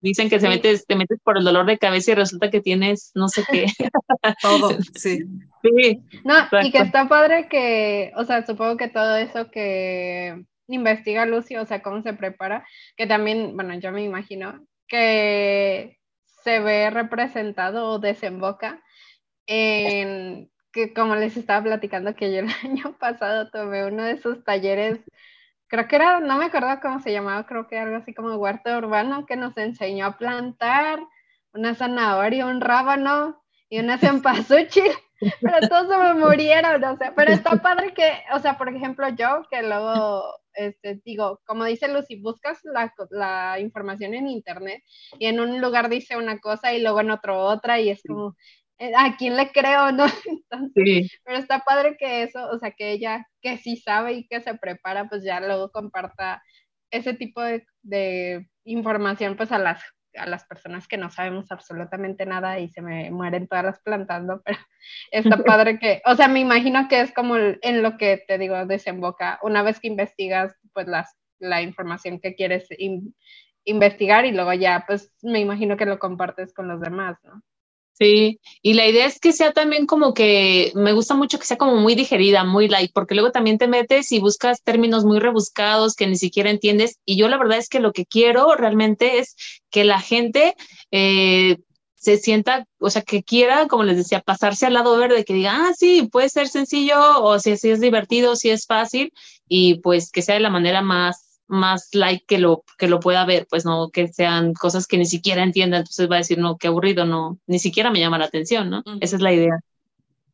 [0.01, 3.11] dicen que se metes, te metes por el dolor de cabeza y resulta que tienes
[3.15, 3.65] no sé qué.
[4.41, 5.25] todo, sí.
[5.63, 6.01] Sí.
[6.23, 6.33] No,
[6.63, 11.67] y que está padre que, o sea, supongo que todo eso que investiga Lucy, o
[11.67, 12.65] sea, cómo se prepara,
[12.97, 15.99] que también, bueno, yo me imagino que
[16.43, 18.81] se ve representado o desemboca
[19.45, 24.43] en que como les estaba platicando que yo el año pasado tomé uno de esos
[24.43, 24.99] talleres
[25.71, 28.77] creo que era, no me acuerdo cómo se llamaba, creo que algo así como huerto
[28.77, 30.99] urbano, que nos enseñó a plantar
[31.53, 34.91] una zanahoria, un rábano y una cempasúchil,
[35.41, 39.07] pero todos se me murieron, o sea, pero está padre que, o sea, por ejemplo,
[39.15, 44.83] yo que luego, este, digo, como dice Lucy, buscas la, la información en internet
[45.19, 48.35] y en un lugar dice una cosa y luego en otro otra y es como,
[48.95, 50.05] ¿a quién le creo, no?
[50.75, 51.09] sí.
[51.23, 54.55] Pero está padre que eso, o sea, que ella que sí sabe y que se
[54.55, 56.41] prepara, pues ya luego comparta
[56.91, 59.81] ese tipo de, de información pues a las
[60.15, 64.41] a las personas que no sabemos absolutamente nada y se me mueren todas las plantando,
[64.45, 64.57] pero
[65.11, 68.65] está padre que, o sea, me imagino que es como en lo que te digo,
[68.65, 72.67] desemboca, una vez que investigas, pues las, la información que quieres
[73.63, 77.41] investigar y luego ya, pues me imagino que lo compartes con los demás, ¿no?
[78.01, 81.57] Sí, y la idea es que sea también como que me gusta mucho que sea
[81.57, 85.93] como muy digerida, muy light, porque luego también te metes y buscas términos muy rebuscados
[85.93, 86.97] que ni siquiera entiendes.
[87.05, 89.35] Y yo la verdad es que lo que quiero realmente es
[89.69, 90.55] que la gente
[90.89, 91.57] eh,
[91.93, 95.67] se sienta, o sea, que quiera, como les decía, pasarse al lado verde, que diga,
[95.67, 99.13] ah, sí, puede ser sencillo, o si, si es divertido, si es fácil,
[99.47, 103.25] y pues que sea de la manera más más like que lo, que lo pueda
[103.25, 106.57] ver, pues no que sean cosas que ni siquiera entienda, entonces va a decir, no,
[106.57, 108.83] qué aburrido, no, ni siquiera me llama la atención, ¿no?
[109.01, 109.59] Esa es la idea.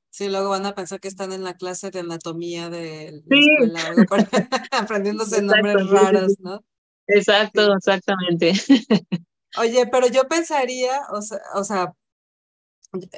[0.10, 4.28] Sí, luego van a pensar que están en la clase de anatomía de la escuela,
[4.72, 6.64] aprendiéndose nombres raros, ¿no?
[7.08, 8.54] Exacto, exactamente.
[9.58, 11.94] Oye, pero yo pensaría, o sea, o sea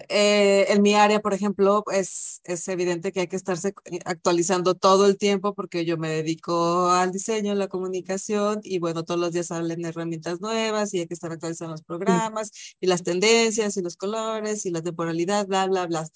[0.10, 3.74] eh, en mi área, por ejemplo, es, es evidente que hay que estarse
[4.06, 9.20] actualizando todo el tiempo porque yo me dedico al diseño, la comunicación y bueno, todos
[9.20, 13.78] los días salen herramientas nuevas y hay que estar actualizando los programas y las tendencias
[13.78, 16.08] y los colores y la temporalidad, bla, bla, bla.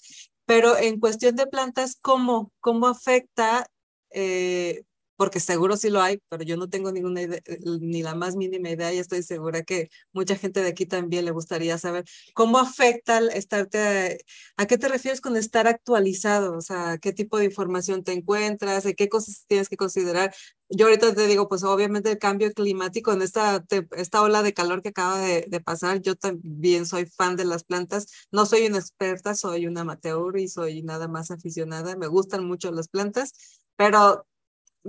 [0.46, 3.66] Pero en cuestión de plantas, ¿cómo, cómo afecta?
[4.10, 4.84] Eh,
[5.16, 7.40] porque seguro sí lo hay, pero yo no tengo ninguna idea,
[7.80, 11.30] ni la más mínima idea y estoy segura que mucha gente de aquí también le
[11.30, 14.18] gustaría saber cómo afecta el estarte,
[14.56, 18.84] a qué te refieres con estar actualizado, o sea, qué tipo de información te encuentras,
[18.96, 20.34] qué cosas tienes que considerar.
[20.70, 23.64] Yo ahorita te digo, pues obviamente el cambio climático en esta,
[23.96, 27.64] esta ola de calor que acaba de, de pasar, yo también soy fan de las
[27.64, 32.44] plantas, no soy una experta, soy una amateur y soy nada más aficionada, me gustan
[32.46, 33.32] mucho las plantas,
[33.76, 34.26] pero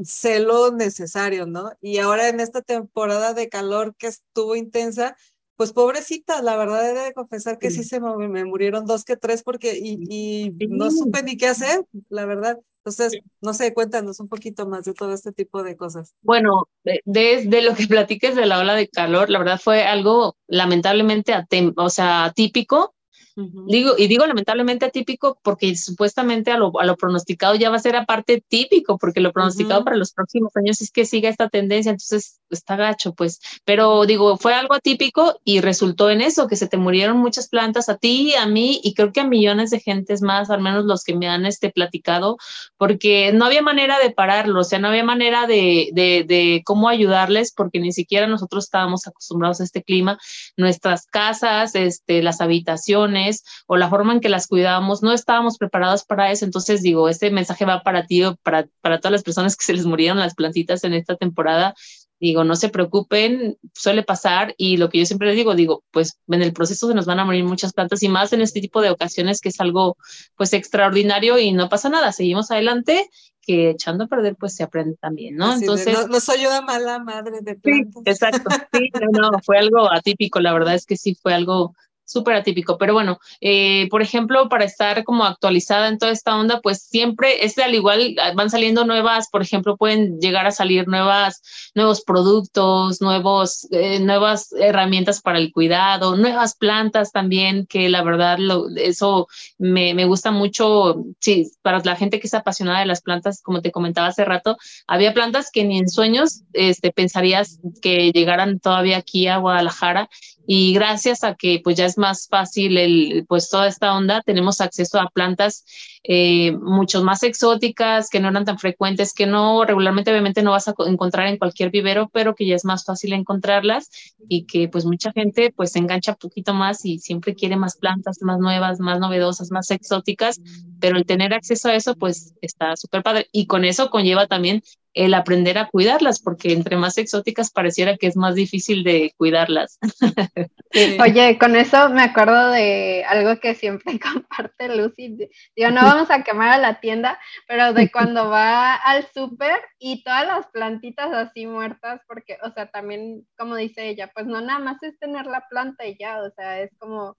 [0.04, 1.72] sé lo necesario, ¿no?
[1.82, 5.16] Y ahora en esta temporada de calor que estuvo intensa,
[5.56, 9.44] pues pobrecita, la verdad he de confesar que sí, se me, murieron dos que tres
[9.44, 12.60] porque y, no supe ni qué hacer, la verdad.
[12.80, 16.14] Entonces, no sé, cuéntanos un poquito más de todo este tipo de cosas.
[16.22, 16.68] Bueno,
[17.04, 21.34] desde lo que platiques de la ola de calor, la verdad fue algo lamentablemente
[21.78, 22.95] o sea, atípico
[23.36, 27.80] Digo, y digo lamentablemente atípico porque supuestamente a lo, a lo, pronosticado ya va a
[27.80, 31.90] ser aparte típico, porque lo pronosticado para los próximos años es que siga esta tendencia,
[31.92, 33.40] entonces está gacho, pues.
[33.64, 37.90] Pero digo, fue algo atípico y resultó en eso, que se te murieron muchas plantas
[37.90, 41.04] a ti, a mí y creo que a millones de gentes más, al menos los
[41.04, 42.38] que me han este, platicado,
[42.78, 46.90] porque no había manera de pararlo, o sea, no había manera de, de, de cómo
[46.90, 50.18] ayudarles, porque ni siquiera nosotros estábamos acostumbrados a este clima,
[50.58, 56.04] nuestras casas, este, las habitaciones, o la forma en que las cuidábamos, no estábamos preparados
[56.04, 56.46] para eso.
[56.46, 59.74] Entonces, digo, este mensaje va para ti o para, para todas las personas que se
[59.74, 61.76] les murieron las plantitas en esta temporada.
[62.20, 66.18] Digo, no se preocupen, suele pasar y lo que yo siempre les digo, digo, pues
[66.28, 68.82] en el proceso se nos van a morir muchas plantas y más en este tipo
[68.82, 69.98] de ocasiones que es algo
[70.38, 73.10] pues extraordinario y no pasa nada, seguimos adelante
[73.42, 75.54] que echando a perder pues se aprende también, ¿no?
[75.54, 76.08] Entonces...
[76.08, 78.04] no, soy una mala madre de plantas.
[78.06, 82.36] exacto, sí, no, no, fue algo atípico, la verdad es que sí fue algo súper
[82.36, 82.78] atípico.
[82.78, 87.44] Pero bueno, eh, por ejemplo, para estar como actualizada en toda esta onda, pues siempre
[87.44, 91.42] es al igual, van saliendo nuevas, por ejemplo, pueden llegar a salir nuevas,
[91.74, 98.38] nuevos productos, nuevos, eh, nuevas herramientas para el cuidado, nuevas plantas también, que la verdad
[98.78, 101.04] eso me, me gusta mucho.
[101.20, 104.58] Sí, para la gente que es apasionada de las plantas, como te comentaba hace rato,
[104.88, 110.10] había plantas que ni en sueños este, pensarías que llegaran todavía aquí a Guadalajara
[110.48, 114.62] y gracias a que pues ya es más fácil el, pues toda esta onda, tenemos
[114.62, 115.66] acceso a plantas
[116.04, 120.68] eh, mucho más exóticas, que no eran tan frecuentes, que no regularmente obviamente no vas
[120.68, 123.90] a encontrar en cualquier vivero, pero que ya es más fácil encontrarlas
[124.30, 127.78] y que pues mucha gente pues se engancha un poquito más y siempre quiere más
[127.78, 130.40] plantas, más nuevas, más novedosas, más exóticas,
[130.80, 134.62] pero el tener acceso a eso pues está súper padre y con eso conlleva también
[134.96, 139.78] el aprender a cuidarlas, porque entre más exóticas pareciera que es más difícil de cuidarlas.
[141.00, 145.18] Oye, con eso me acuerdo de algo que siempre comparte Lucy.
[145.56, 150.02] Digo, no vamos a quemar a la tienda, pero de cuando va al súper y
[150.04, 154.60] todas las plantitas así muertas, porque, o sea, también, como dice ella, pues no nada
[154.60, 157.18] más es tener la planta y ya, o sea, es como,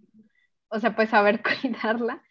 [0.69, 2.23] o sea, pues saber cuidarla.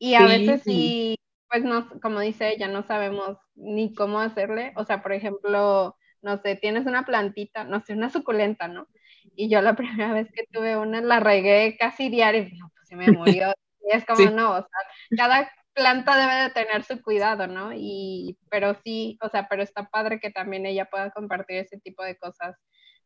[0.00, 4.72] Y a veces sí pues no, como dice ella, no sabemos ni cómo hacerle.
[4.76, 8.88] O sea, por ejemplo, no sé, tienes una plantita, no sé, una suculenta, ¿no?
[9.34, 12.88] Y yo la primera vez que tuve una la regué casi diario y no, pues
[12.88, 13.52] se me murió.
[13.82, 17.72] Y es como, no, o sea, cada planta debe de tener su cuidado, ¿no?
[17.72, 22.02] Y, pero sí, o sea, pero está padre que también ella pueda compartir ese tipo
[22.02, 22.56] de cosas,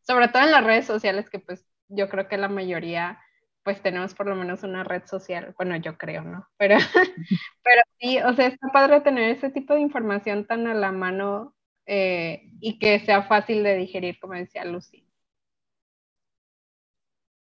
[0.01, 3.21] sobre todo en las redes sociales, que pues yo creo que la mayoría
[3.65, 6.49] pues tenemos por lo menos una red social, bueno, yo creo, ¿no?
[6.57, 6.77] Pero,
[7.63, 11.55] pero sí, o sea, está padre tener ese tipo de información tan a la mano
[11.87, 15.07] eh, y que sea fácil de digerir, como decía Lucy.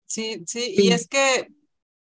[0.06, 1.48] Sí, sí, y es que,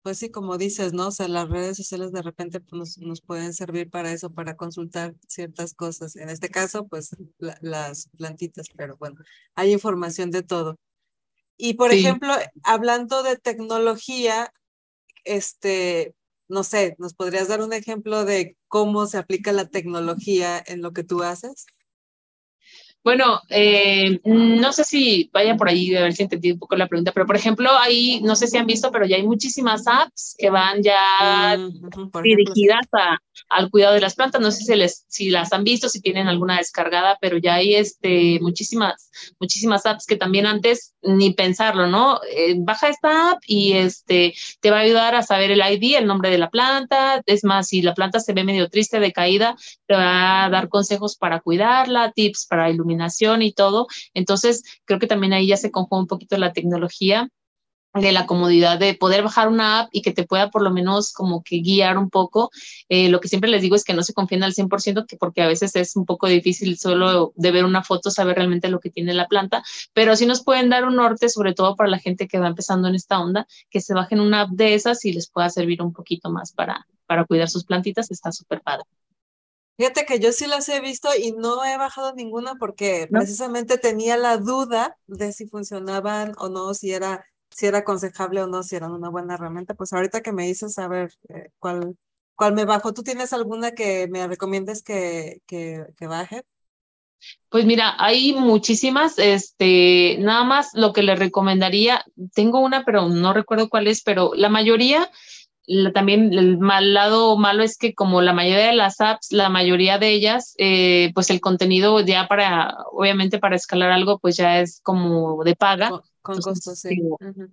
[0.01, 1.09] pues sí, como dices, ¿no?
[1.09, 4.57] O sea, las redes sociales de repente pues, nos, nos, pueden servir para eso, para
[4.57, 6.15] consultar ciertas cosas.
[6.15, 9.17] En este caso, pues las plantitas, pero bueno,
[9.53, 10.79] hay información de todo.
[11.61, 14.53] Y por ejemplo, hablando de tecnología,
[15.25, 16.15] este,
[16.47, 20.93] no sé, ¿nos podrías dar un ejemplo de cómo se aplica la tecnología en lo
[20.93, 21.65] que tú haces?
[23.01, 26.87] Bueno, eh, no sé si vaya por ahí, a ver si entendí un poco la
[26.87, 30.35] pregunta, pero por ejemplo, ahí, no sé si han visto, pero ya hay muchísimas apps
[30.37, 31.57] que van ya
[32.21, 34.41] dirigidas a, al cuidado de las plantas.
[34.41, 37.75] No sé si, les, si las han visto, si tienen alguna descargada, pero ya hay
[37.75, 39.09] este, muchísimas,
[39.39, 42.19] muchísimas apps que también antes ni pensarlo, ¿no?
[42.29, 46.05] Eh, baja esta app y este, te va a ayudar a saber el ID, el
[46.05, 47.21] nombre de la planta.
[47.25, 49.55] Es más, si la planta se ve medio triste, de caída,
[49.87, 52.88] te va a dar consejos para cuidarla, tips para iluminar
[53.41, 53.87] y todo.
[54.13, 57.29] Entonces, creo que también ahí ya se conjuga un poquito la tecnología
[57.93, 61.11] de la comodidad de poder bajar una app y que te pueda por lo menos
[61.11, 62.51] como que guiar un poco.
[62.87, 65.41] Eh, lo que siempre les digo es que no se confíen al 100% que porque
[65.41, 68.91] a veces es un poco difícil solo de ver una foto saber realmente lo que
[68.91, 69.63] tiene la planta,
[69.93, 72.87] pero sí nos pueden dar un norte, sobre todo para la gente que va empezando
[72.87, 75.93] en esta onda, que se bajen una app de esas y les pueda servir un
[75.93, 78.11] poquito más para, para cuidar sus plantitas.
[78.11, 78.83] Está súper padre.
[79.79, 84.17] Fíjate que yo sí las he visto y no he bajado ninguna porque precisamente tenía
[84.17, 88.75] la duda de si funcionaban o no, si era si era aconsejable o no, si
[88.75, 89.75] era una buena herramienta.
[89.75, 91.95] Pues ahorita que me dices saber eh, cuál,
[92.35, 96.43] cuál me bajo, ¿tú tienes alguna que me recomiendes que, que, que baje?
[97.49, 102.03] Pues mira, hay muchísimas, este, nada más lo que le recomendaría,
[102.33, 105.09] tengo una, pero no recuerdo cuál es, pero la mayoría,
[105.93, 109.99] también el mal lado malo es que como la mayoría de las apps, la mayoría
[109.99, 114.81] de ellas, eh, pues el contenido ya para, obviamente para escalar algo, pues ya es
[114.83, 115.91] como de paga.
[116.21, 117.01] Con costo, sí.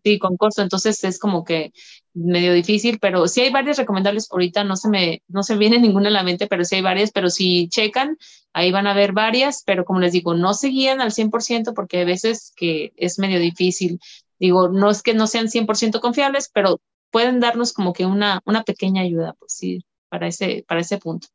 [0.02, 0.62] Sí, con costo.
[0.62, 1.72] Entonces es como que
[2.14, 4.28] medio difícil, pero sí hay varias recomendables.
[4.30, 7.12] Ahorita no se me, no se viene ninguna a la mente, pero sí hay varias.
[7.12, 8.16] Pero si checan,
[8.52, 9.62] ahí van a ver varias.
[9.64, 13.38] Pero como les digo, no se guían al 100% porque hay veces que es medio
[13.38, 14.00] difícil.
[14.38, 16.80] Digo, no es que no sean 100% confiables, pero
[17.16, 21.28] pueden darnos como que una, una pequeña ayuda, pues sí, para ese, para ese punto.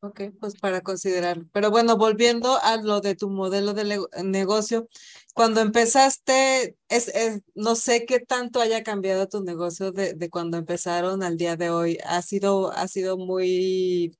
[0.00, 1.44] Ok, pues para considerar.
[1.52, 4.88] Pero bueno, volviendo a lo de tu modelo de negocio,
[5.34, 7.12] cuando empezaste, es,
[7.56, 11.70] no sé qué tanto haya cambiado tu negocio de, de, cuando empezaron al día de
[11.70, 11.98] hoy.
[12.06, 14.16] Ha sido, ha sido muy,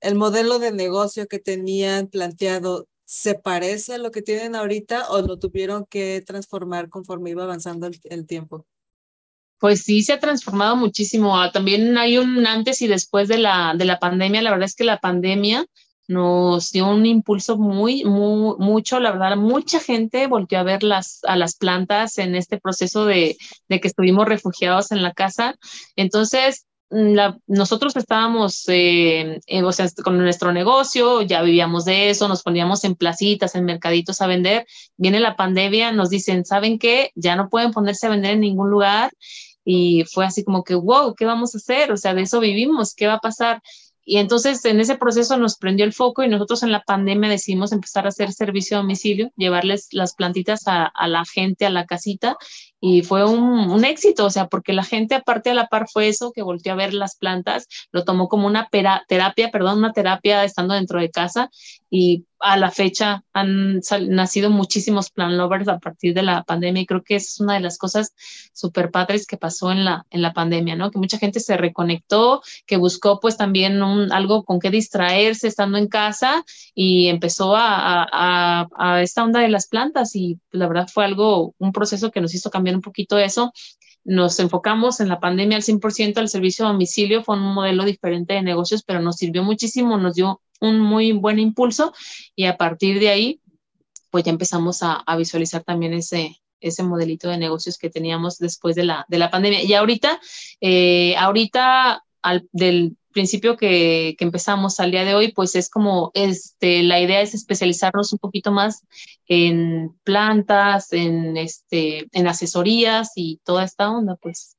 [0.00, 5.22] el modelo de negocio que tenían planteado, ¿se parece a lo que tienen ahorita o
[5.22, 8.66] lo tuvieron que transformar conforme iba avanzando el tiempo?
[9.62, 11.40] Pues sí se ha transformado muchísimo.
[11.40, 14.42] Ah, también hay un antes y después de la, de la pandemia.
[14.42, 15.64] La verdad es que la pandemia
[16.08, 18.98] nos dio un impulso muy, muy, mucho.
[18.98, 23.36] La verdad, mucha gente volvió a ver las, a las plantas en este proceso de,
[23.68, 25.54] de que estuvimos refugiados en la casa.
[25.94, 32.42] Entonces, la, nosotros estábamos eh, o sea, con nuestro negocio, ya vivíamos de eso, nos
[32.42, 34.66] poníamos en placitas, en mercaditos a vender.
[34.96, 37.12] Viene la pandemia, nos dicen, ¿saben qué?
[37.14, 39.12] Ya no pueden ponerse a vender en ningún lugar
[39.64, 41.92] y fue así como que, wow, ¿qué vamos a hacer?
[41.92, 43.62] O sea, de eso vivimos, ¿qué va a pasar?
[44.04, 47.70] Y entonces en ese proceso nos prendió el foco y nosotros en la pandemia decidimos
[47.70, 52.36] empezar a hacer servicio a domicilio, llevarles las plantitas a, la gente a la casita
[52.80, 56.08] y fue un, un, éxito, o sea, porque la gente aparte a la par fue
[56.08, 60.42] eso, que volteó a ver las plantas, lo tomó como una terapia, perdón, una terapia
[60.42, 61.48] estando dentro de casa
[61.88, 66.86] y a la fecha han nacido muchísimos plan lovers a partir de la pandemia y
[66.86, 68.14] creo que es una de las cosas
[68.52, 70.90] súper padres que pasó en la, en la pandemia, ¿no?
[70.90, 75.78] Que mucha gente se reconectó, que buscó pues también un, algo con qué distraerse estando
[75.78, 80.88] en casa y empezó a, a, a, esta onda de las plantas y la verdad
[80.92, 83.52] fue algo, un proceso que nos hizo cambiar un poquito eso
[84.04, 88.34] nos enfocamos en la pandemia al 100% al servicio a domicilio, fue un modelo diferente
[88.34, 91.92] de negocios, pero nos sirvió muchísimo, nos dio un muy buen impulso
[92.34, 93.40] y a partir de ahí,
[94.10, 98.84] pues ya empezamos a, visualizar también ese, ese modelito de negocios que teníamos después de
[98.84, 99.62] la, de la pandemia.
[99.62, 100.20] Y ahorita,
[100.60, 106.10] eh, ahorita al, del principio que, que, empezamos al día de hoy, pues es como,
[106.14, 108.86] este, la idea es especializarnos un poquito más
[109.26, 114.56] en plantas, en, este, en asesorías y toda esta onda, pues.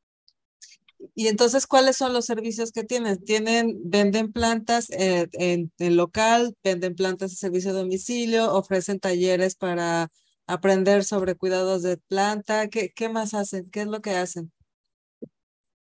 [1.16, 3.24] Y entonces, ¿cuáles son los servicios que tienen?
[3.24, 9.56] Tienen, venden plantas eh, en el local, venden plantas de servicio a domicilio, ofrecen talleres
[9.56, 10.10] para
[10.47, 12.70] aprender sobre cuidados de planta.
[12.70, 13.70] ¿Qué, qué más hacen?
[13.72, 14.51] ¿Qué es lo que hacen?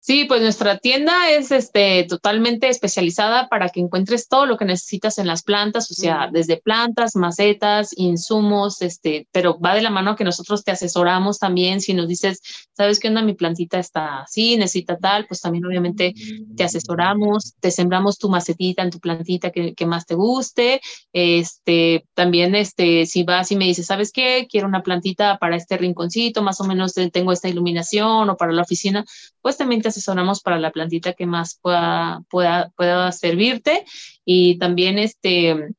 [0.04, 5.16] Sí, pues nuestra tienda es este, totalmente especializada para que encuentres todo lo que necesitas
[5.18, 10.16] en las plantas, o sea, desde plantas, macetas, insumos, este, pero va de la mano
[10.16, 11.80] que nosotros te asesoramos también.
[11.80, 12.40] Si nos dices,
[12.76, 13.22] ¿sabes qué onda?
[13.22, 16.14] Mi plantita está así, necesita tal, pues también obviamente
[16.56, 20.80] te asesoramos, te sembramos tu macetita en tu plantita que, que más te guste.
[21.12, 24.48] Este, también, este, si vas y me dices, ¿sabes qué?
[24.50, 28.62] Quiero una plantita para este rinconcito, más o menos tengo esta iluminación o para la
[28.62, 29.04] oficina,
[29.40, 33.84] pues también te asesoramos para la plantita que más pueda, pueda, pueda servirte
[34.24, 35.74] y también este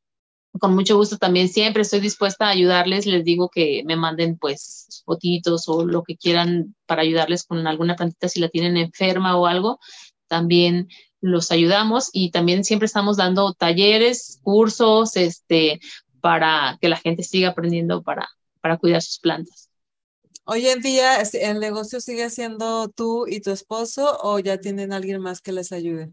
[0.60, 3.06] con mucho gusto también siempre estoy dispuesta a ayudarles.
[3.06, 7.96] Les digo que me manden pues fotitos o lo que quieran para ayudarles con alguna
[7.96, 9.80] plantita si la tienen enferma o algo.
[10.28, 10.90] También
[11.22, 15.80] los ayudamos y también siempre estamos dando talleres, cursos, este,
[16.22, 18.30] para que la gente siga aprendiendo para,
[18.62, 19.63] para cuidar sus plantas.
[20.46, 25.22] Hoy en día, ¿el negocio sigue siendo tú y tu esposo o ya tienen alguien
[25.22, 26.12] más que les ayude?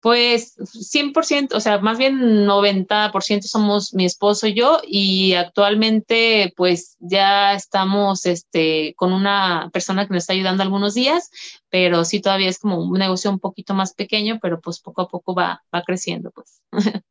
[0.00, 6.96] Pues 100%, o sea, más bien 90% somos mi esposo y yo y actualmente pues
[7.00, 11.30] ya estamos este, con una persona que nos está ayudando algunos días,
[11.70, 15.08] pero sí todavía es como un negocio un poquito más pequeño, pero pues poco a
[15.08, 16.62] poco va, va creciendo pues.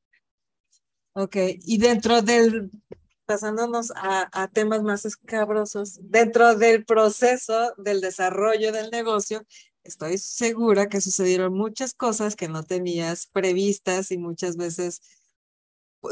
[1.20, 1.36] Ok,
[1.66, 2.70] y dentro del,
[3.28, 9.46] pasándonos a, a temas más escabrosos, dentro del proceso del desarrollo del negocio,
[9.84, 15.02] estoy segura que sucedieron muchas cosas que no tenías previstas y muchas veces,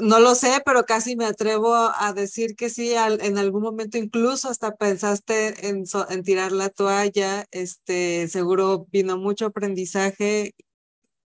[0.01, 4.49] no lo sé, pero casi me atrevo a decir que sí, en algún momento incluso
[4.49, 10.53] hasta pensaste en, en tirar la toalla, este, seguro vino mucho aprendizaje.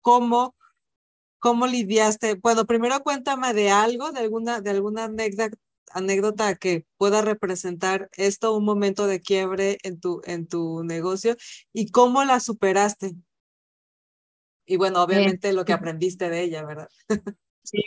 [0.01, 0.55] ¿Cómo?
[1.39, 2.35] ¿Cómo lidiaste?
[2.35, 5.57] Bueno, primero cuéntame de algo, de alguna, de alguna anécdota,
[5.93, 11.35] anécdota que pueda representar esto, un momento de quiebre en tu, en tu negocio
[11.71, 13.13] y cómo la superaste.
[14.65, 16.89] Y bueno, obviamente lo que aprendiste de ella, ¿verdad?
[17.63, 17.81] Sí.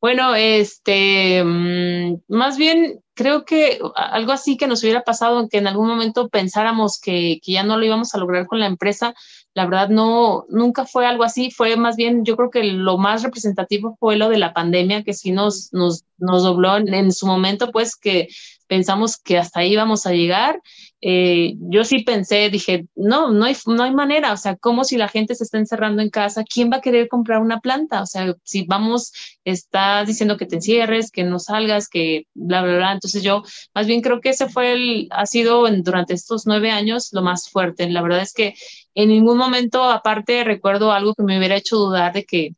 [0.00, 5.66] Bueno, este, mm, más bien creo que algo así que nos hubiera pasado, que en
[5.66, 9.14] algún momento pensáramos que, que, ya no lo íbamos a lograr con la empresa,
[9.54, 13.22] la verdad no, nunca fue algo así, fue más bien, yo creo que lo más
[13.22, 17.26] representativo fue lo de la pandemia, que sí nos, nos, nos dobló en, en su
[17.26, 18.28] momento, pues que
[18.66, 20.60] pensamos que hasta ahí íbamos a llegar.
[21.08, 24.96] Eh, yo sí pensé, dije, no, no hay, no hay manera, o sea, como si
[24.96, 28.02] la gente se está encerrando en casa, ¿quién va a querer comprar una planta?
[28.02, 29.12] O sea, si vamos,
[29.44, 32.92] estás diciendo que te encierres, que no salgas, que bla, bla, bla.
[32.92, 36.72] Entonces yo más bien creo que ese fue el, ha sido en, durante estos nueve
[36.72, 37.88] años lo más fuerte.
[37.88, 38.54] La verdad es que
[38.96, 42.50] en ningún momento, aparte, recuerdo algo que me hubiera hecho dudar de que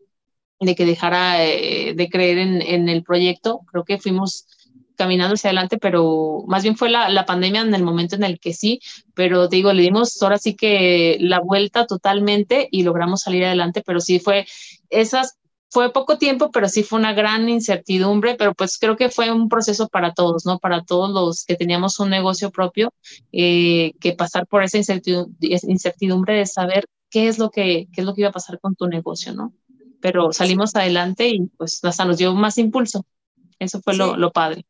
[0.61, 3.61] de que dejara eh, de creer en, en el proyecto.
[3.71, 4.47] Creo que fuimos
[4.99, 8.41] caminando hacia adelante, pero más bien fue la, la, pandemia en el momento en el
[8.41, 8.81] que sí,
[9.15, 14.01] pero digo, le dimos ahora sí que la vuelta totalmente y logramos salir adelante, pero
[14.01, 14.47] sí fue
[14.91, 15.39] esas,
[15.71, 19.49] fue poco tiempo, pero sí fue una gran incertidumbre, pero pues creo que fue un
[19.49, 20.59] proceso para todos, ¿no?
[20.59, 22.93] Para todos los que teníamos un negocio propio,
[23.33, 28.07] eh, que pasar por esa incertidumbre, incertidumbre de saber qué es lo que, qué es
[28.07, 29.53] lo que iba a pasar con tu negocio, ¿no?
[30.01, 33.05] Pero salimos adelante y pues hasta nos dio más impulso.
[33.59, 33.99] Eso fue sí.
[33.99, 34.65] lo, lo padre.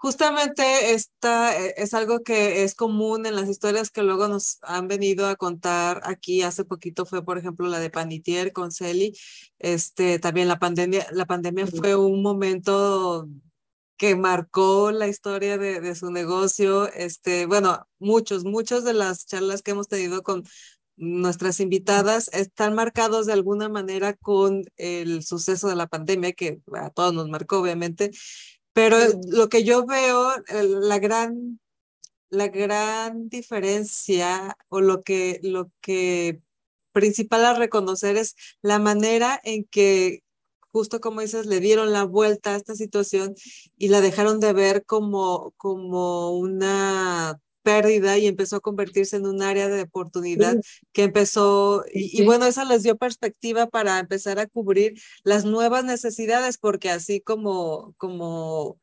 [0.00, 4.86] Justamente esta eh, es algo que es común en las historias que luego nos han
[4.86, 6.42] venido a contar aquí.
[6.42, 9.12] Hace poquito fue, por ejemplo, la de Panitier con Celi.
[9.58, 13.28] Este, también la pandemia, la pandemia fue un momento
[13.96, 16.86] que marcó la historia de, de su negocio.
[16.92, 20.44] Este, bueno, muchos, muchos de las charlas que hemos tenido con
[20.98, 26.90] nuestras invitadas están marcados de alguna manera con el suceso de la pandemia, que a
[26.90, 28.10] todos nos marcó, obviamente,
[28.78, 31.58] pero lo que yo veo, la gran,
[32.30, 36.40] la gran diferencia o lo que, lo que
[36.92, 40.22] principal a reconocer es la manera en que,
[40.70, 43.34] justo como dices, le dieron la vuelta a esta situación
[43.76, 49.42] y la dejaron de ver como, como una pérdida y empezó a convertirse en un
[49.42, 50.86] área de oportunidad sí.
[50.92, 52.22] que empezó, y, sí.
[52.22, 57.20] y, bueno, eso les dio perspectiva para empezar a cubrir las nuevas necesidades, porque así
[57.20, 58.78] como, como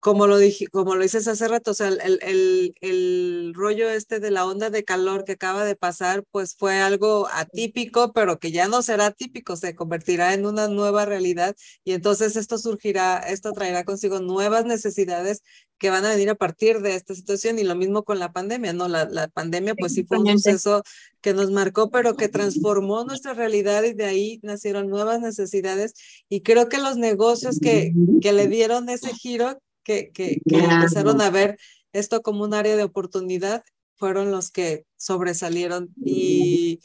[0.00, 4.20] como lo dije, como lo dices hace rato, o sea, el, el, el, rollo este
[4.20, 8.52] de la onda de calor que acaba de pasar, pues fue algo atípico, pero que
[8.52, 13.52] ya no será típico, se convertirá en una nueva realidad y entonces esto surgirá, esto
[13.52, 15.42] traerá consigo nuevas necesidades
[15.78, 18.72] que van a venir a partir de esta situación y lo mismo con la pandemia,
[18.72, 18.88] ¿no?
[18.88, 20.82] La, la pandemia pues sí fue un suceso
[21.20, 25.94] que nos marcó, pero que transformó nuestra realidad y de ahí nacieron nuevas necesidades
[26.28, 29.58] y creo que los negocios que, que le dieron ese giro
[29.88, 31.58] que, que, que empezaron a ver
[31.94, 33.64] esto como un área de oportunidad
[33.96, 36.78] fueron los que sobresalieron y,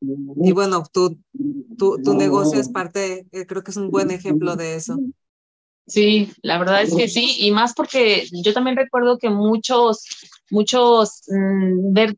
[0.00, 1.18] y bueno, tu,
[1.76, 4.98] tu, tu negocio es parte, eh, creo que es un buen ejemplo de eso.
[5.86, 10.06] Sí, la verdad es que sí, y más porque yo también recuerdo que muchos,
[10.50, 12.16] muchos, mmm, ver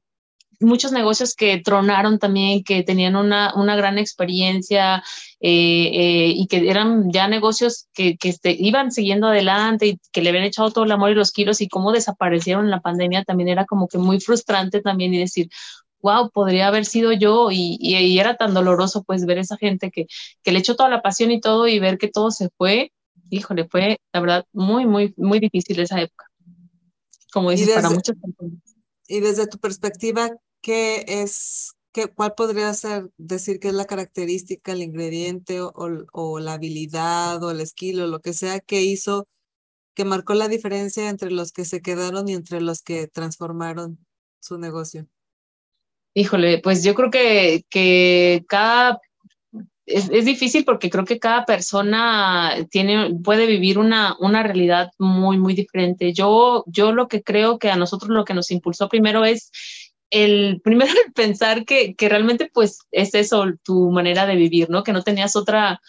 [0.65, 5.03] muchos negocios que tronaron también, que tenían una, una gran experiencia
[5.41, 10.23] eh, eh, y que eran ya negocios que, que este, iban siguiendo adelante y que
[10.23, 13.25] le habían echado todo el amor y los kilos y cómo desaparecieron en la pandemia
[13.25, 15.49] también era como que muy frustrante también y decir,
[16.05, 19.91] wow, podría haber sido yo y, y, y era tan doloroso pues ver esa gente
[19.91, 20.07] que,
[20.43, 22.93] que le echó toda la pasión y todo y ver que todo se fue,
[23.31, 26.27] híjole, fue la verdad muy, muy, muy difícil esa época,
[27.33, 28.59] como dices, desde, para muchas personas.
[29.09, 30.31] Y desde tu perspectiva,
[30.65, 35.73] ¿qué es, qué, cuál podría ser, decir que es la característica, el ingrediente o,
[36.13, 39.29] o, la habilidad o el skill o lo que sea que hizo,
[39.95, 43.99] que marcó la diferencia entre los que se quedaron y entre los que transformaron
[44.41, 45.07] su negocio?
[46.15, 49.01] Híjole, pues yo creo que, que cada
[49.87, 55.37] es, es, difícil porque creo que cada persona tiene, puede vivir una, una realidad muy,
[55.39, 56.15] muy diferente.
[56.15, 59.51] Yo, yo lo que creo que a nosotros lo que nos impulsó primero es
[60.11, 64.83] el primero el pensar que, que realmente pues es eso tu manera de vivir, ¿no?
[64.83, 65.81] Que no tenías otra,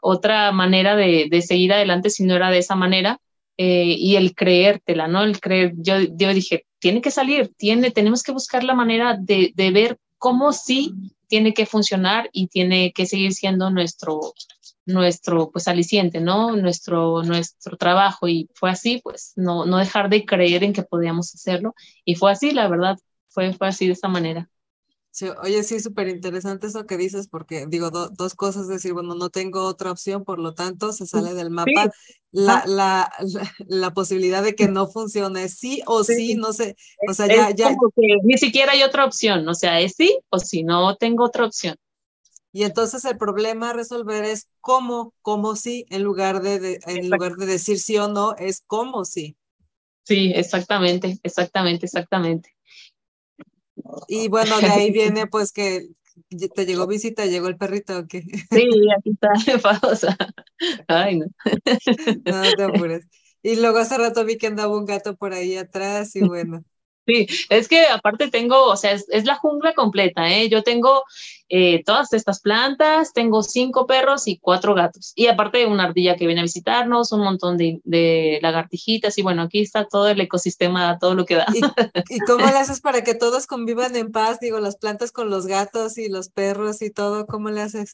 [0.00, 3.20] otra manera de, de seguir adelante si no era de esa manera.
[3.60, 5.24] Eh, y el creértela, ¿no?
[5.24, 9.52] El creer, yo, yo dije, tiene que salir, tiene, tenemos que buscar la manera de,
[9.56, 10.94] de ver cómo sí
[11.26, 14.20] tiene que funcionar y tiene que seguir siendo nuestro,
[14.86, 16.56] nuestro pues aliciente, ¿no?
[16.56, 21.34] Nuestro, nuestro trabajo y fue así, pues no, no dejar de creer en que podíamos
[21.34, 22.98] hacerlo y fue así, la verdad,
[23.28, 24.50] fue, fue así de esa manera.
[25.10, 29.30] Sí, oye, sí, súper interesante eso que dices, porque digo, dos cosas, decir, bueno, no
[29.30, 31.90] tengo otra opción, por lo tanto, se sale del mapa
[32.30, 33.10] la, la,
[33.66, 36.76] la, posibilidad de que no funcione, sí o sí, no sé,
[37.08, 37.74] o sea, ya, ya.
[38.22, 41.74] ni siquiera hay otra opción, o sea, es sí o sí, no tengo otra opción.
[42.52, 47.10] Y entonces el problema a resolver es cómo, cómo sí, en lugar de, de en
[47.10, 49.36] lugar de decir sí o no, es cómo sí.
[50.04, 52.57] Sí, exactamente, exactamente, exactamente.
[54.08, 55.88] Y bueno, de ahí viene pues que
[56.54, 58.22] te llegó visita, llegó el perrito o qué?
[58.50, 60.16] Sí, aquí está, famosa.
[60.88, 61.26] Ay, no.
[62.24, 63.06] No te apures.
[63.42, 66.64] Y luego hace rato vi que andaba un gato por ahí atrás y bueno.
[67.08, 70.50] Sí, es que aparte tengo, o sea, es, es la jungla completa, ¿eh?
[70.50, 71.04] Yo tengo
[71.48, 75.14] eh, todas estas plantas, tengo cinco perros y cuatro gatos.
[75.16, 79.40] Y aparte una ardilla que viene a visitarnos, un montón de, de lagartijitas y bueno,
[79.40, 81.46] aquí está todo el ecosistema, todo lo que da.
[81.54, 81.60] ¿Y,
[82.14, 84.40] ¿Y, cómo le haces para que todos convivan en paz?
[84.40, 87.92] Digo, las plantas con los gatos y los perros y todo, ¿cómo le haces?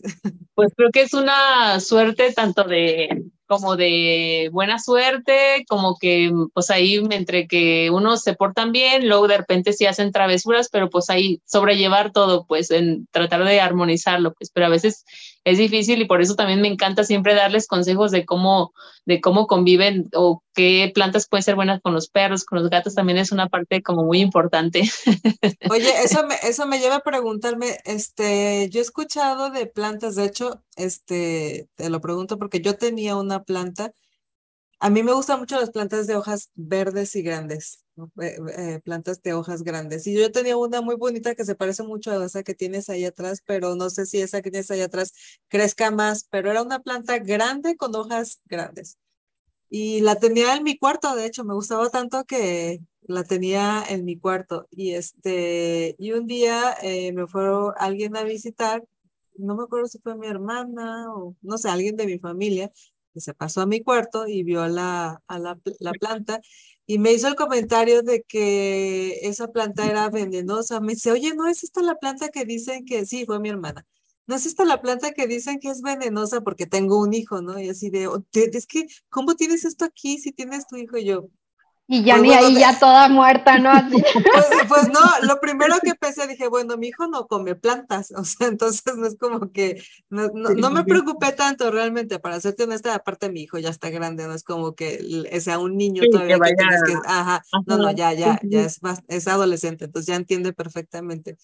[0.56, 6.70] Pues creo que es una suerte tanto de como de buena suerte, como que pues
[6.70, 11.10] ahí entre que unos se portan bien, luego de repente sí hacen travesuras, pero pues
[11.10, 15.04] ahí sobrellevar todo, pues en tratar de armonizarlo, pues, pero a veces
[15.44, 18.72] es difícil y por eso también me encanta siempre darles consejos de cómo,
[19.04, 22.94] de cómo conviven o qué plantas pueden ser buenas con los perros, con los gatos,
[22.94, 24.82] también es una parte como muy importante.
[25.70, 30.24] Oye, eso me, eso me lleva a preguntarme, este, yo he escuchado de plantas, de
[30.24, 33.92] hecho, este, te lo pregunto porque yo tenía una planta
[34.84, 37.86] a mí me gustan mucho las plantas de hojas verdes y grandes,
[38.20, 40.06] eh, eh, plantas de hojas grandes.
[40.06, 43.06] Y yo tenía una muy bonita que se parece mucho a esa que tienes ahí
[43.06, 45.14] atrás, pero no sé si esa que tienes ahí atrás
[45.48, 48.98] crezca más, pero era una planta grande con hojas grandes.
[49.70, 54.04] Y la tenía en mi cuarto, de hecho, me gustaba tanto que la tenía en
[54.04, 54.68] mi cuarto.
[54.70, 57.44] Y, este, y un día eh, me fue
[57.78, 58.84] alguien a visitar,
[59.36, 62.70] no me acuerdo si fue mi hermana o no sé, alguien de mi familia,
[63.14, 66.40] que se pasó a mi cuarto y vio a la, a la, la, planta
[66.86, 70.80] y me hizo el comentario de que esa planta era venenosa.
[70.80, 73.86] Me dice, oye, ¿no es esta la planta que dicen que sí, fue mi hermana?
[74.26, 77.60] ¿No es esta la planta que dicen que es venenosa porque tengo un hijo, ¿no?
[77.60, 80.96] Y así de, oh, es que, ¿cómo tienes esto aquí si tienes tu hijo?
[80.98, 81.28] Y yo,
[81.86, 83.70] y ya pues ni ahí, ya toda muerta, ¿no?
[84.14, 88.24] Pues, pues, no, lo primero que pensé, dije, bueno, mi hijo no come plantas, o
[88.24, 92.94] sea, entonces no es como que, no, no, me preocupé tanto realmente, para serte honesta,
[92.94, 94.98] aparte mi hijo ya está grande, no es como que
[95.40, 99.02] sea un niño todavía que, tienes que, ajá, no, no, ya, ya, ya es, más,
[99.08, 101.36] es adolescente, entonces ya entiende perfectamente.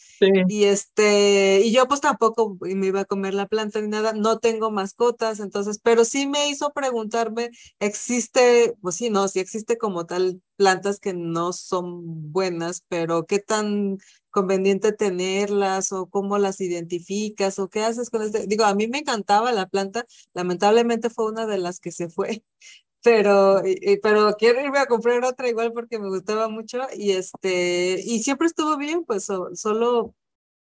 [0.48, 4.38] Y este, y yo pues tampoco me iba a comer la planta ni nada, no
[4.38, 10.06] tengo mascotas, entonces, pero sí me hizo preguntarme, existe, pues sí, no, sí existe como
[10.06, 13.98] tal plantas que no son buenas, pero qué tan
[14.30, 18.46] conveniente tenerlas o cómo las identificas o qué haces con este.
[18.46, 20.04] Digo, a mí me encantaba la planta,
[20.34, 22.44] lamentablemente fue una de las que se fue,
[23.02, 23.62] pero,
[24.02, 28.46] pero quiero irme a comprar otra igual porque me gustaba mucho y este, y siempre
[28.46, 30.14] estuvo bien, pues solo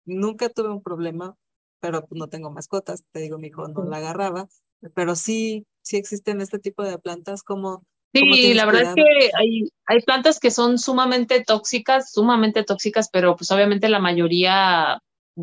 [0.05, 1.35] nunca tuve un problema,
[1.79, 4.47] pero no tengo mascotas, te digo, mi hijo no la agarraba,
[4.93, 7.85] pero sí, sí existen este tipo de plantas como
[8.19, 13.35] Sí, la verdad es que hay, hay plantas que son sumamente tóxicas, sumamente tóxicas, pero
[13.35, 15.01] pues obviamente la mayoría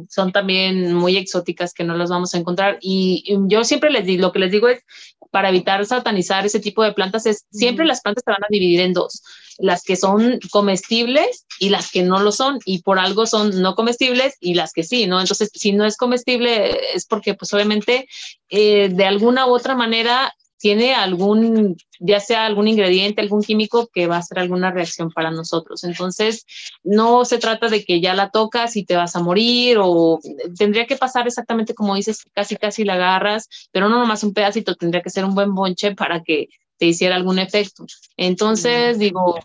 [0.09, 2.79] son también muy exóticas que no las vamos a encontrar.
[2.81, 4.81] Y, yo siempre les digo, lo que les digo es,
[5.31, 8.81] para evitar satanizar ese tipo de plantas, es siempre las plantas se van a dividir
[8.81, 9.23] en dos,
[9.59, 13.75] las que son comestibles y las que no lo son, y por algo son no
[13.75, 15.21] comestibles y las que sí, ¿no?
[15.21, 18.09] Entonces, si no es comestible, es porque pues obviamente
[18.51, 24.07] eh, de alguna u otra manera tiene algún, ya sea algún ingrediente, algún químico que
[24.07, 25.83] va a hacer alguna reacción para nosotros.
[25.83, 26.47] Entonces,
[26.85, 30.21] no se trata de que ya la tocas y te vas a morir o
[30.57, 34.77] tendría que pasar exactamente como dices, casi casi la agarras, pero no nomás un pedacito,
[34.77, 36.49] tendría que ser un buen bonche para que
[36.79, 37.85] te hiciera algún efecto.
[38.17, 39.41] Entonces, digo,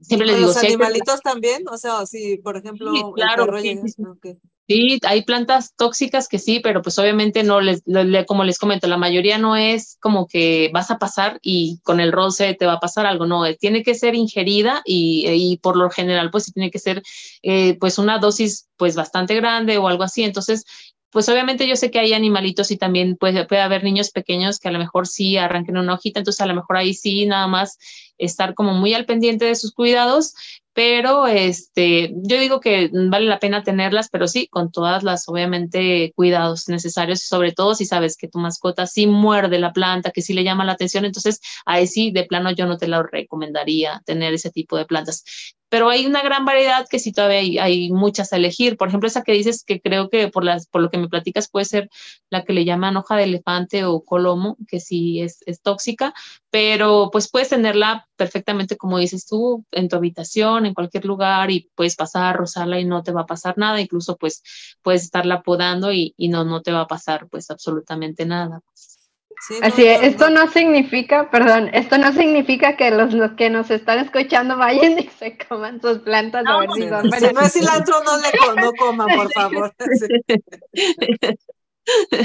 [0.00, 0.48] siempre les digo...
[0.48, 1.68] ¿Los animalitos también?
[1.68, 3.78] O sea, si, por ejemplo, claro, Sí,
[4.68, 7.82] hay plantas tóxicas que sí, pero pues obviamente no les,
[8.26, 12.12] como les comento, la mayoría no es como que vas a pasar y con el
[12.12, 15.76] roce te va a pasar algo, no, eh, tiene que ser ingerida y, y por
[15.76, 17.02] lo general pues sí tiene que ser
[17.42, 20.64] eh, pues una dosis pues bastante grande o algo así, entonces
[21.10, 24.68] pues obviamente yo sé que hay animalitos y también puede, puede haber niños pequeños que
[24.68, 27.76] a lo mejor sí arranquen una hojita, entonces a lo mejor ahí sí nada más
[28.24, 30.34] estar como muy al pendiente de sus cuidados,
[30.74, 36.12] pero este, yo digo que vale la pena tenerlas, pero sí, con todas las, obviamente,
[36.16, 40.32] cuidados necesarios, sobre todo si sabes que tu mascota sí muerde la planta, que sí
[40.32, 44.32] le llama la atención, entonces ahí sí, de plano yo no te la recomendaría tener
[44.34, 45.24] ese tipo de plantas
[45.72, 48.76] pero hay una gran variedad que sí todavía hay, hay, muchas a elegir.
[48.76, 51.48] Por ejemplo, esa que dices que creo que por, las, por lo que me platicas
[51.48, 51.88] puede ser
[52.28, 56.12] la que le llaman hoja de elefante o colomo, que sí es, es tóxica,
[56.50, 61.70] pero pues puedes tenerla perfectamente, como dices tú, en tu habitación, en cualquier lugar y
[61.74, 63.80] puedes pasar, rozarla y no te va a pasar nada.
[63.80, 64.42] Incluso pues
[64.82, 68.60] puedes estarla podando y, y no, no te va a pasar pues absolutamente nada.
[69.60, 70.48] Así es, esto no.
[70.48, 75.36] significa, perdón, esto no significa que los, los, que nos están escuchando vayan y se
[75.36, 78.72] coman sus plantas no, a ver si son Si no es cilantro, no le no
[78.74, 79.74] coman, por favor.
[79.98, 80.20] Sí,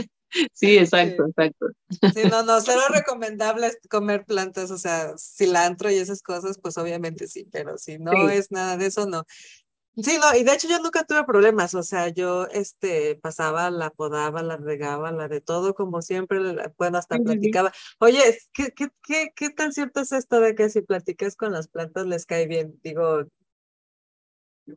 [0.62, 1.30] exacto, sí.
[1.30, 1.66] exacto.
[2.14, 7.28] Sí, no, no, cero recomendable comer plantas, o sea, cilantro y esas cosas, pues obviamente
[7.28, 8.34] sí, pero si no sí.
[8.34, 9.24] es nada de eso, no.
[9.96, 13.90] Sí, no, y de hecho yo nunca tuve problemas, o sea, yo este pasaba, la
[13.90, 16.40] podaba, la regaba, la de todo, como siempre,
[16.78, 17.72] bueno, hasta platicaba.
[17.98, 18.22] Oye,
[18.54, 22.06] ¿qué, qué, qué, qué tan cierto es esto de que si platicas con las plantas
[22.06, 22.80] les cae bien?
[22.84, 23.26] Digo,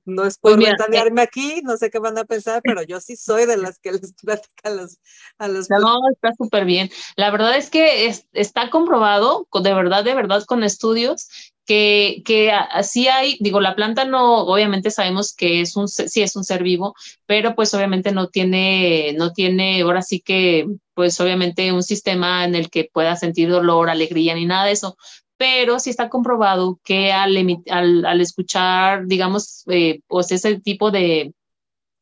[0.04, 3.00] no es por pues ventanearme eh, aquí, no sé qué van a pensar, pero yo
[3.00, 4.98] sí soy de las que les platica a los...
[5.38, 6.90] A los no, está súper bien.
[7.16, 11.28] La verdad es que es, está comprobado, de verdad, de verdad, con estudios,
[11.70, 16.34] que, que así hay, digo, la planta no, obviamente sabemos que es un, sí es
[16.34, 16.94] un ser vivo,
[17.26, 22.56] pero pues obviamente no tiene, no tiene, ahora sí que, pues obviamente un sistema en
[22.56, 24.96] el que pueda sentir dolor, alegría, ni nada de eso,
[25.40, 27.34] pero sí está comprobado que al,
[27.70, 31.32] al, al escuchar, digamos, eh, pues ese tipo de,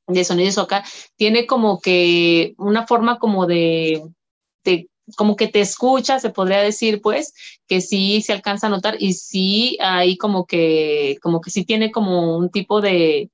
[0.09, 0.83] de sonidos acá,
[1.15, 4.03] tiene como que una forma como de,
[4.65, 7.33] de como que te escucha, se podría decir, pues,
[7.69, 11.93] que sí se alcanza a notar y sí hay como que, como que sí tiene
[11.93, 13.31] como un tipo de,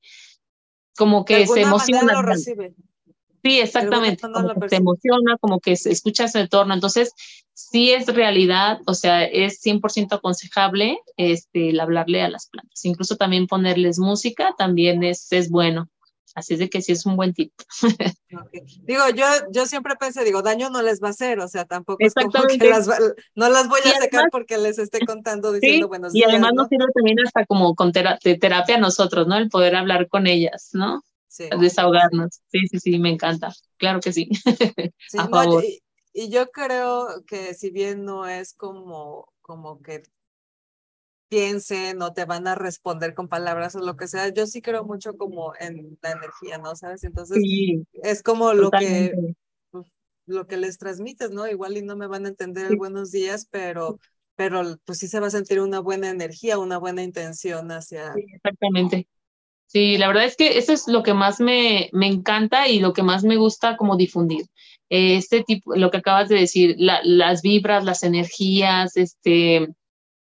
[0.98, 2.12] como que se emociona.
[2.12, 2.74] Lo recibe.
[3.44, 7.12] Sí, exactamente, como que te emociona, como que escuchas el entorno, entonces
[7.52, 13.16] sí es realidad, o sea, es 100% aconsejable este, el hablarle a las plantas, incluso
[13.16, 15.90] también ponerles música también es, es bueno.
[16.34, 17.52] Así es de que sí es un buen tip.
[18.46, 18.62] Okay.
[18.82, 21.98] Digo, yo, yo siempre pensé, digo, daño no les va a hacer, o sea, tampoco
[22.00, 22.88] es como que las,
[23.36, 26.26] no las voy a sacar además, porque les esté contando diciendo sí, buenos días.
[26.26, 26.62] Y además ¿no?
[26.62, 29.36] nos sirve también hasta como con terapia a nosotros, ¿no?
[29.36, 31.04] El poder hablar con ellas, ¿no?
[31.34, 31.48] Sí.
[31.60, 32.42] Desahogarnos.
[32.46, 33.52] Sí, sí, sí, me encanta.
[33.76, 34.28] Claro que sí.
[35.08, 35.64] sí a favor.
[35.64, 35.82] No, y,
[36.12, 40.04] y yo creo que si bien no es como, como que
[41.28, 44.32] piensen o te van a responder con palabras o lo que sea.
[44.32, 46.76] Yo sí creo mucho como en la energía, ¿no?
[46.76, 47.02] ¿Sabes?
[47.02, 49.12] Entonces sí, es como lo que,
[49.72, 49.88] pues,
[50.26, 51.48] lo que les transmites, ¿no?
[51.48, 53.98] Igual y no me van a entender el buenos días, pero,
[54.36, 58.12] pero pues sí se va a sentir una buena energía, una buena intención hacia...
[58.14, 59.08] Sí, exactamente.
[59.74, 62.92] Sí, la verdad es que eso es lo que más me, me encanta y lo
[62.92, 64.46] que más me gusta como difundir.
[64.88, 69.68] Este tipo, lo que acabas de decir, la, las vibras, las energías, este,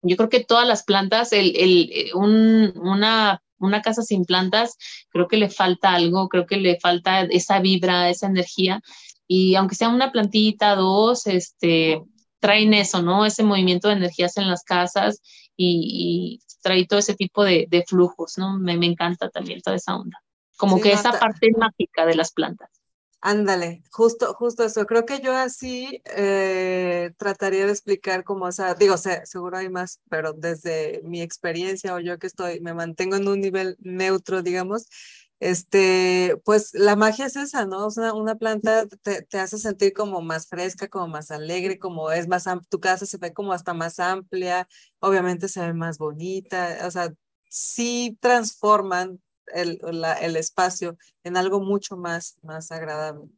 [0.03, 4.77] yo creo que todas las plantas, el, el, eh, un, una, una casa sin plantas,
[5.11, 8.81] creo que le falta algo, creo que le falta esa vibra, esa energía.
[9.27, 12.01] Y aunque sea una plantita, dos, este,
[12.39, 13.27] traen eso, ¿no?
[13.27, 15.21] Ese movimiento de energías en las casas
[15.57, 18.59] y trae todo ese tipo de, de flujos, ¿no?
[18.59, 20.19] Me, me, encanta también toda esa onda.
[20.57, 22.71] Como sí, que no, esa parte mágica de las plantas.
[23.23, 24.87] Ándale, justo, justo eso.
[24.87, 29.69] Creo que yo así eh, trataría de explicar cómo, o sea, digo, sé, seguro hay
[29.69, 34.43] más, pero desde mi experiencia o yo que estoy, me mantengo en un nivel neutro,
[34.43, 34.87] digamos,
[35.41, 37.87] este, pues la magia es esa, ¿no?
[37.87, 42.13] O sea, una planta te, te hace sentir como más fresca, como más alegre, como
[42.13, 44.69] es más, tu casa se ve como hasta más amplia,
[45.01, 47.13] obviamente se ve más bonita, o sea,
[47.49, 53.29] sí transforman el, la, el espacio en algo mucho más, más agradable.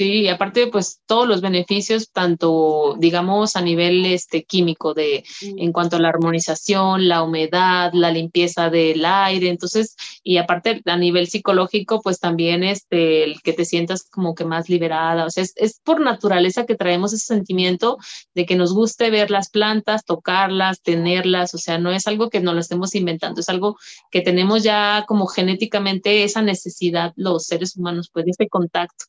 [0.00, 5.58] Sí, aparte, pues todos los beneficios, tanto, digamos, a nivel este, químico, de Mm.
[5.58, 10.96] en cuanto a la armonización, la humedad, la limpieza del aire, entonces, y aparte a
[10.96, 15.42] nivel psicológico, pues también este, el que te sientas como que más liberada, o sea,
[15.42, 17.98] es, es por naturaleza que traemos ese sentimiento
[18.34, 22.40] de que nos guste ver las plantas, tocarlas, tenerlas, o sea, no es algo que
[22.40, 23.76] nos lo estemos inventando, es algo
[24.12, 29.06] que tenemos ya como genéticamente esa necesidad los seres humanos, pues, ese contacto.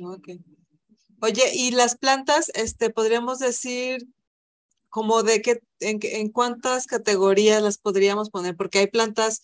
[0.00, 0.28] Ok.
[1.20, 4.06] Oye, y las plantas, este, podríamos decir
[4.90, 9.42] como de qué, en, qué- en cuántas categorías las podríamos poner, porque hay plantas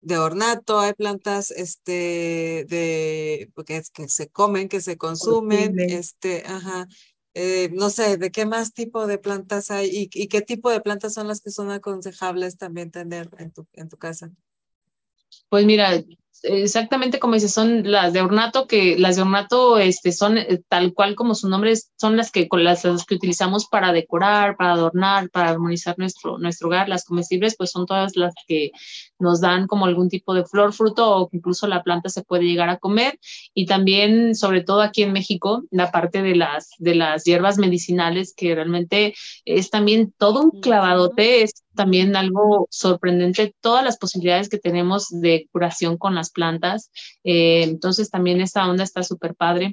[0.00, 6.44] de ornato, hay plantas, este, de, porque es que se comen, que se consumen, este,
[6.46, 6.86] ajá,
[7.34, 10.80] eh, no sé, de qué más tipo de plantas hay y, y qué tipo de
[10.80, 14.30] plantas son las que son aconsejables también tener en tu, en tu casa.
[15.48, 16.02] Pues mira,
[16.42, 20.94] exactamente como dices, son las de ornato, que las de ornato este, son eh, tal
[20.94, 24.56] cual como su nombre, es- son las que, con las, las que utilizamos para decorar,
[24.56, 26.88] para adornar, para armonizar nuestro, nuestro hogar.
[26.88, 28.70] Las comestibles, pues son todas las que
[29.18, 32.68] nos dan como algún tipo de flor, fruto o incluso la planta se puede llegar
[32.68, 33.18] a comer.
[33.54, 38.34] Y también, sobre todo aquí en México, la parte de las, de las hierbas medicinales,
[38.36, 39.14] que realmente
[39.44, 45.48] es también todo un clavadote, es también algo sorprendente, todas las posibilidades que tenemos de
[45.52, 46.90] curación con las plantas.
[47.24, 49.72] Eh, entonces también esta onda está súper padre.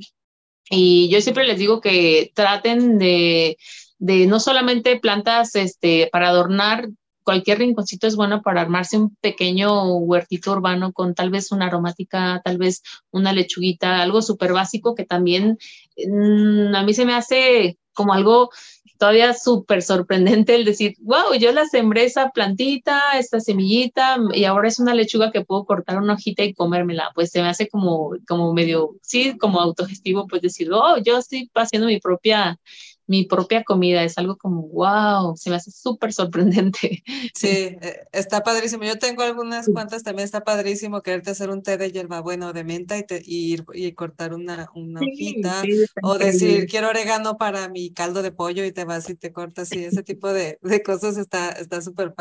[0.69, 3.57] Y yo siempre les digo que traten de,
[3.99, 6.89] de no solamente plantas este, para adornar,
[7.25, 12.41] cualquier rinconcito es bueno para armarse un pequeño huertito urbano con tal vez una aromática,
[12.45, 15.57] tal vez una lechuguita, algo súper básico que también
[15.97, 18.51] mm, a mí se me hace como algo
[18.97, 24.67] todavía súper sorprendente el decir, wow, yo la sembré esa plantita, esta semillita, y ahora
[24.67, 27.11] es una lechuga que puedo cortar una hojita y comérmela.
[27.13, 31.49] Pues se me hace como, como medio, sí, como autogestivo, pues decir, oh, yo estoy
[31.55, 32.59] haciendo mi propia,
[33.07, 34.03] mi propia comida.
[34.03, 37.03] Es algo como, wow, se me hace súper sorprendente.
[37.33, 37.47] Sí,
[37.81, 38.83] eh, está padrísimo.
[38.85, 42.63] Yo tengo algunas cuantas, también está padrísimo quererte hacer un té de hierbabuena o de
[42.63, 45.53] menta y, te, y, ir, y cortar una, una Sí, hojita.
[45.61, 49.33] sí, O decir, quiero orégano para mi caldo de pollo y te vas y te
[49.33, 49.73] cortas.
[49.73, 52.13] Y ese tipo de, de cosas está está súper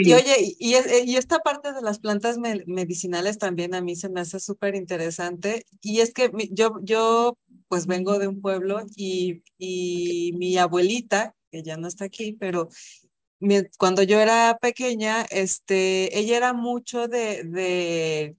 [0.00, 3.80] Y oye, y, y es- y esta parte de las plantas me- medicinales también a
[3.80, 5.64] mí se me hace súper interesante.
[5.82, 11.62] Y es que yo, yo pues vengo de un pueblo y, y mi abuelita, que
[11.62, 12.68] ya no está aquí, pero
[13.78, 18.36] cuando yo era pequeña, este, ella era mucho de, de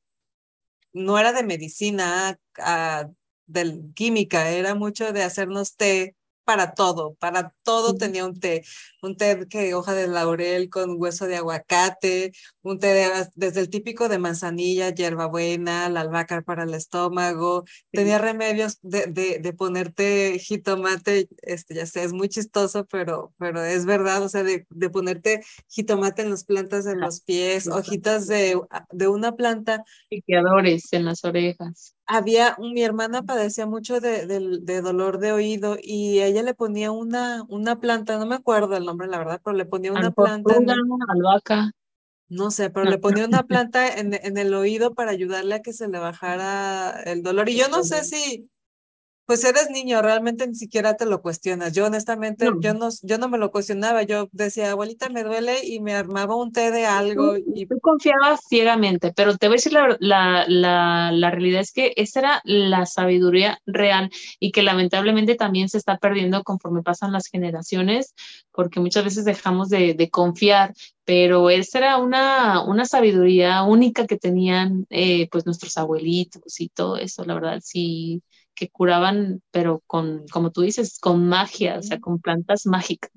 [0.93, 3.09] no era de medicina, ah,
[3.47, 6.15] de química, era mucho de hacernos té
[6.47, 8.63] para todo, para todo tenía un té,
[9.03, 12.31] un té que hoja de laurel con hueso de aguacate,
[12.63, 18.17] un té de- desde el típico de manzanilla, hierbabuena, la albahaca para el estómago, tenía
[18.17, 23.85] remedios de, de, de ponerte jitomate, este, ya sé, es muy chistoso, pero, pero es
[23.85, 28.59] verdad, o sea, de, de ponerte jitomate en las plantas de los pies, hojitas de,
[28.91, 31.95] de una planta Piqueadores en las orejas.
[32.07, 36.91] Había, mi hermana padecía mucho de, del- de dolor de oído y ella le ponía
[36.91, 40.55] una, una planta, no me acuerdo el nombre, la verdad, pero le ponía una planta,
[40.57, 41.59] en Alportuga, el- albahaca.
[42.29, 45.73] no sé, pero le ponía una planta en, en el oído para ayudarle a que
[45.73, 47.49] se le bajara el dolor.
[47.49, 48.49] Y yo no sé si,
[49.27, 51.73] pues eres niño, realmente ni siquiera te lo cuestionas.
[51.73, 52.59] Yo honestamente, No.
[52.61, 54.03] yo no, yo no me lo cuestionaba.
[54.03, 58.39] Yo decía, abuelita, me duele y me armaba un té de algo y Tú confiabas
[58.47, 62.41] ciegamente, pero te voy a decir la, la, la, la realidad es que esa era
[62.45, 64.09] la sabiduría real
[64.39, 68.15] y que lamentablemente también se está perdiendo conforme pasan las generaciones,
[68.53, 70.73] porque muchas veces dejamos de, de confiar,
[71.03, 76.97] pero esa era una, una sabiduría única que tenían eh, pues nuestros abuelitos y todo
[76.97, 78.21] eso, la verdad, sí
[78.57, 83.11] que curaban, pero con, como tú dices, con magia, o sea, con plantas mágicas.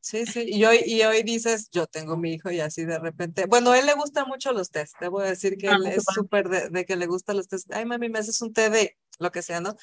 [0.00, 3.44] Sí, sí, y hoy, y hoy dices, yo tengo mi hijo y así de repente,
[3.46, 6.48] bueno, a él le gustan mucho los tés, debo decir que Ah, él es súper
[6.48, 9.30] de, de que le gustan los tés, ay mami, me haces un té de lo
[9.32, 9.76] que sea, ¿no?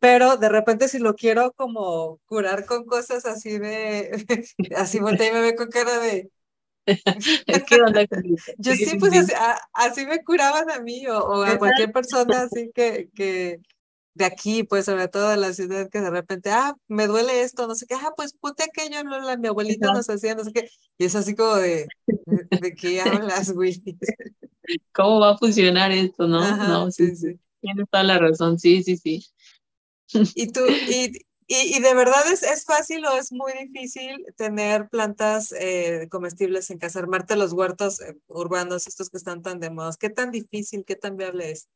[0.00, 4.10] Pero de repente si lo quiero como curar con cosas así de,
[4.76, 6.30] así voltea y me ve con cara de,
[8.58, 9.18] yo sí, pues sí.
[9.18, 13.60] así, a- así me curaban a mí o, o a cualquier persona así que, que
[14.14, 17.66] de aquí, pues sobre todo de la ciudad, que de repente, ah, me duele esto,
[17.66, 20.52] no sé qué, ah, pues ponte aquello, no, la, mi abuelita nos hacía, no sé
[20.52, 21.86] qué, y es así como de,
[22.26, 23.00] ¿de, de qué
[23.30, 23.82] hablas, güey?
[24.92, 26.40] ¿Cómo va a funcionar esto, no?
[26.42, 27.32] Ajá, No, sí, sí, sí.
[27.32, 27.40] sí.
[27.60, 29.24] Tienes toda la razón, sí, sí, sí.
[30.34, 31.12] Y tú, y,
[31.46, 36.70] y, y de verdad es, es fácil o es muy difícil tener plantas eh, comestibles
[36.70, 39.90] en casa, armarte los huertos eh, urbanos, estos que están tan de moda.
[39.98, 41.68] ¿Qué tan difícil, qué tan viable es?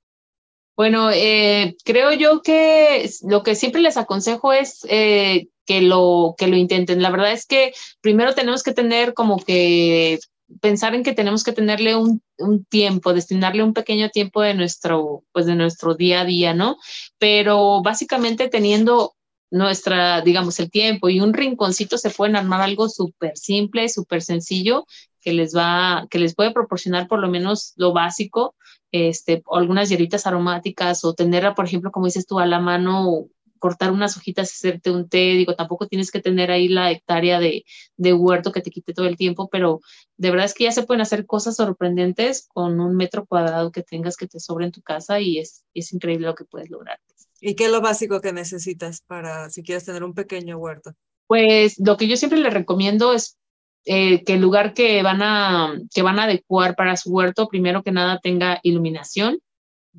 [0.77, 6.49] Bueno, eh, creo yo que lo que siempre les aconsejo es eh, que, lo, que
[6.49, 7.01] lo intenten.
[7.01, 10.19] La verdad es que primero tenemos que tener como que
[10.61, 15.25] pensar en que tenemos que tenerle un, un, tiempo, destinarle un pequeño tiempo de nuestro,
[15.33, 16.77] pues de nuestro día a día, ¿no?
[17.19, 19.15] Pero básicamente teniendo
[19.51, 24.85] nuestra, digamos, el tiempo y un rinconcito se pueden armar algo súper simple, súper sencillo
[25.21, 28.55] que les va, que les puede proporcionar por lo menos lo básico,
[28.95, 33.27] este, algunas hierbitas aromáticas o tener, por ejemplo, como dices tú, a la mano
[33.59, 37.41] cortar unas hojitas y hacerte un té, digo, tampoco tienes que tener ahí la hectárea
[37.41, 37.65] de,
[37.97, 39.81] de, huerto que te quite todo el tiempo, pero
[40.17, 43.83] de verdad es que ya se pueden hacer cosas sorprendentes con un metro cuadrado que
[43.83, 47.01] tengas que te sobre en tu casa y es, es increíble lo que puedes lograr.
[47.41, 50.93] ¿Y qué es lo básico que necesitas para si quieres tener un pequeño huerto?
[51.27, 53.39] Pues lo que yo siempre le recomiendo es
[53.85, 57.83] eh, que el lugar que van, a, que van a adecuar para su huerto, primero
[57.83, 59.39] que nada tenga iluminación,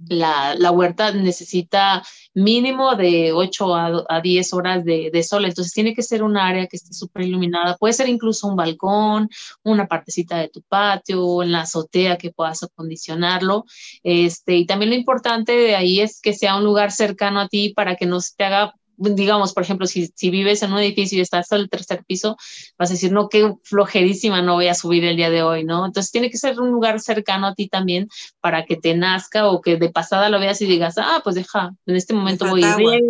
[0.09, 5.73] la, la, huerta necesita mínimo de 8 a, a 10 horas de, de, sol, entonces
[5.73, 9.29] tiene que ser un área que esté súper iluminada, puede ser incluso un balcón,
[9.63, 13.65] una partecita de tu patio, en la azotea que puedas acondicionarlo,
[14.03, 17.73] este, y también lo importante de ahí es que sea un lugar cercano a ti
[17.73, 21.17] para que no se te haga digamos, por ejemplo, si, si, vives en un edificio
[21.17, 22.37] y estás al tercer piso,
[22.77, 25.85] vas a decir, no, qué flojerísima, no voy a subir el día de hoy, ¿no?
[25.85, 28.07] Entonces tiene que ser un lugar cercano a ti también
[28.41, 31.71] para que te nazca o que de pasada lo veas y digas, ah, pues deja,
[31.85, 33.03] en este momento voy a ir.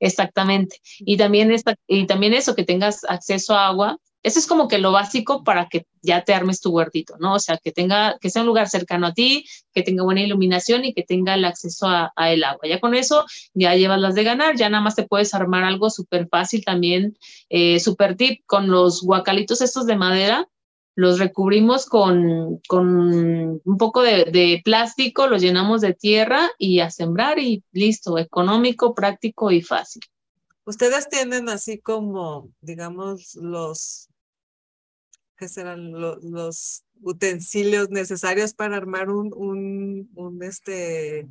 [0.00, 0.80] Exactamente.
[0.98, 4.78] Y también, esta, y también eso, que tengas acceso a agua, eso es como que
[4.78, 7.34] lo básico para que ya te armes tu huertito, ¿no?
[7.34, 10.84] O sea, que tenga, que sea un lugar cercano a ti, que tenga buena iluminación
[10.84, 12.68] y que tenga el acceso a, el agua.
[12.68, 15.90] Ya con eso ya llevas las de ganar, ya nada más te puedes armar algo
[15.90, 17.18] súper fácil también,
[17.48, 20.48] eh, súper tip, con los guacalitos estos de madera,
[20.94, 26.90] los recubrimos con, con un poco de, de, plástico, los llenamos de tierra y a
[26.90, 30.02] sembrar y listo, económico, práctico y fácil.
[30.64, 34.08] Ustedes tienen así como, digamos, los
[35.42, 39.32] ¿qué serán los utensilios necesarios para armar un,
[40.14, 41.26] un, este,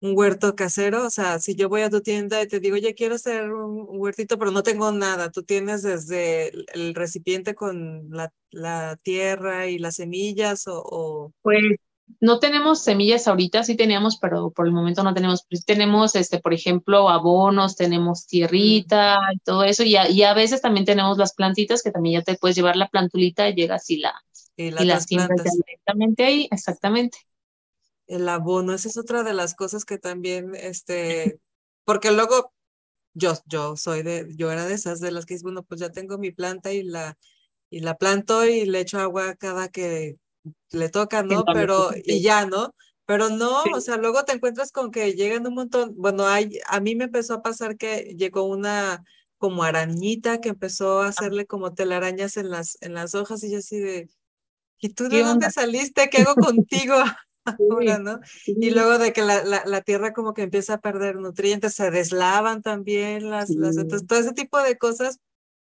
[0.00, 1.04] un huerto casero?
[1.04, 3.84] O sea, si yo voy a tu tienda y te digo, oye, quiero hacer un,
[3.90, 9.78] huertito, pero no tengo nada, tú tienes desde el, recipiente con la, la, tierra y
[9.78, 11.32] las semillas o, o...
[11.42, 11.76] Pues
[12.18, 15.44] no tenemos semillas ahorita, sí teníamos, pero por el momento no tenemos.
[15.48, 19.84] Pues tenemos, este, por ejemplo, abonos, tenemos tierrita y todo eso.
[19.84, 22.76] Y a, y a, veces también tenemos las plantitas que también ya te puedes llevar
[22.76, 24.14] la plantulita y llegas y, la,
[24.56, 27.18] y, las siembras directamente ahí, exactamente.
[28.06, 31.38] El abono, esa es otra de las cosas que también, este,
[31.84, 32.52] porque luego
[33.14, 35.90] yo, yo soy de, yo era de esas de las que dices, bueno, pues ya
[35.90, 37.16] tengo mi planta y la,
[37.70, 40.16] y la planto y le echo agua cada que
[40.70, 41.44] le toca, ¿no?
[41.52, 42.74] Pero, y ya, ¿no?
[43.06, 46.78] Pero no, o sea, luego te encuentras con que llegan un montón, bueno, hay, a
[46.80, 49.04] mí me empezó a pasar que llegó una
[49.36, 53.58] como arañita que empezó a hacerle como telarañas en las, en las hojas y yo
[53.58, 54.08] así de,
[54.78, 56.08] ¿y tú de dónde saliste?
[56.08, 56.94] ¿Qué hago contigo?
[57.58, 58.20] Ahora, ¿no?
[58.46, 61.90] Y luego de que la, la, la, tierra como que empieza a perder nutrientes, se
[61.90, 65.18] deslavan también las, las, entonces todo ese tipo de cosas,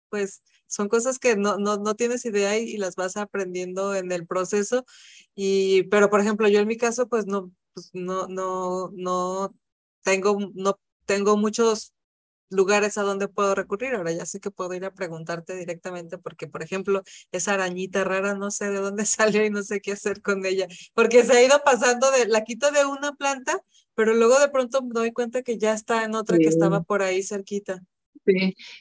[0.09, 4.25] pues son cosas que no, no, no tienes idea y, las vas aprendiendo en el
[4.27, 4.85] proceso.
[5.35, 9.55] Y, pero, por ejemplo, yo en mi caso, pues no, pues no, no, no
[10.03, 11.93] tengo, no tengo muchos
[12.49, 13.95] lugares a donde puedo recurrir.
[13.95, 18.35] Ahora ya sé que puedo ir a preguntarte directamente porque, por ejemplo, esa arañita rara
[18.35, 21.43] no sé de dónde salió y no sé qué hacer con ella, porque se ha
[21.43, 23.59] ido pasando de, la quito de una planta,
[23.95, 27.01] pero luego de pronto me doy cuenta que ya está en otra que estaba por
[27.01, 27.81] ahí cerquita.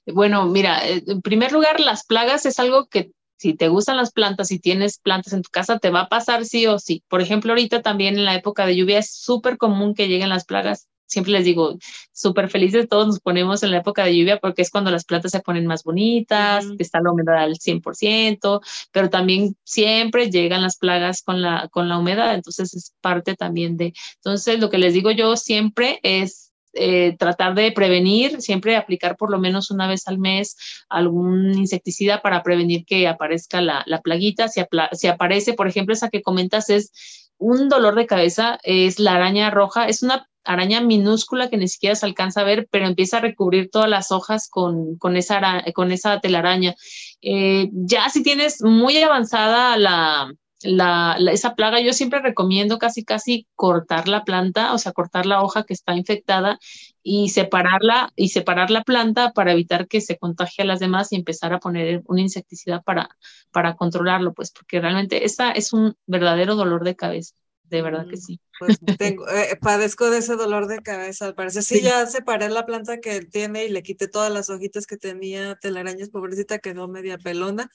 [0.07, 4.11] Bueno, mira, eh, en primer lugar, las plagas es algo que si te gustan las
[4.13, 7.05] plantas, y tienes plantas en tu casa, te va a pasar sí o sí.
[7.09, 10.45] Por ejemplo, ahorita también en la época de lluvia es súper común que lleguen las
[10.45, 10.89] plagas.
[11.07, 11.79] Siempre les digo,
[12.13, 15.31] súper felices todos nos ponemos en la época de lluvia porque es cuando las plantas
[15.31, 18.61] se ponen más bonitas, está la humedad al 100%,
[18.93, 23.77] pero también siempre llegan las plagas con la, con la humedad, entonces es parte también
[23.79, 23.95] de...
[24.17, 29.31] Entonces, lo que les digo yo siempre es eh, tratar de prevenir, siempre aplicar por
[29.31, 30.57] lo menos una vez al mes
[30.89, 34.49] algún insecticida para prevenir que aparezca la, la plaguita.
[34.49, 34.61] Si,
[34.93, 39.51] si, aparece, por ejemplo, esa que comentas es un dolor de cabeza, es la araña
[39.51, 43.21] roja, es una araña minúscula que ni siquiera se alcanza a ver, pero empieza a
[43.21, 46.75] recubrir todas las hojas con, con, esa, con esa telaraña.
[47.21, 50.33] Eh, ya si tienes muy avanzada la,
[50.63, 55.43] la, esa plaga, yo siempre recomiendo casi, casi cortar la planta, o sea, cortar la
[55.43, 56.59] hoja que está infectada
[57.03, 61.17] y separarla y separar la planta para evitar que se contagie a las demás y
[61.17, 63.09] empezar a poner un insecticida para,
[63.53, 67.35] para controlarlo, pues, porque realmente esa es un verdadero dolor de cabeza.
[67.65, 68.41] de verdad que sí.
[68.59, 71.63] Pues tengo, eh, padezco de ese dolor de cabeza, al parecer.
[71.63, 75.55] Sí, ya separé la planta que tiene y le quité todas las hojitas que tenía
[75.57, 77.71] telarañas, pobrecita, quedó media pelona.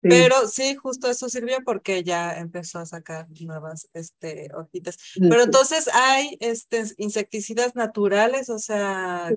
[0.00, 4.96] Pero sí, justo eso sirvió porque ya empezó a sacar nuevas este, hojitas.
[5.18, 9.30] Pero entonces hay este, insecticidas naturales, o sea,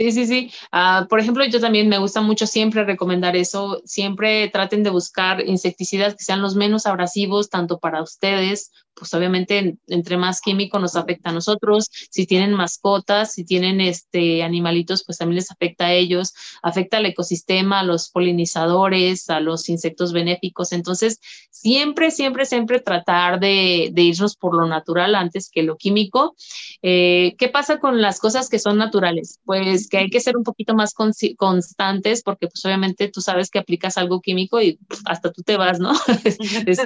[0.00, 0.50] Sí, sí, sí.
[0.72, 3.82] Ah, por ejemplo, yo también me gusta mucho siempre recomendar eso.
[3.84, 9.78] Siempre traten de buscar insecticidas que sean los menos abrasivos, tanto para ustedes pues obviamente
[9.88, 15.18] entre más químico nos afecta a nosotros, si tienen mascotas, si tienen este animalitos, pues
[15.18, 20.72] también les afecta a ellos, afecta al ecosistema, a los polinizadores, a los insectos benéficos.
[20.72, 21.18] Entonces,
[21.50, 26.34] siempre, siempre, siempre tratar de, irnos por lo natural antes que lo químico.
[26.82, 29.40] Eh, ¿Qué pasa con las cosas que son naturales?
[29.44, 33.58] Pues que hay que ser un poquito más constantes porque pues obviamente tú sabes que
[33.58, 35.92] aplicas algo químico y hasta tú te vas, ¿no?
[36.66, 36.78] es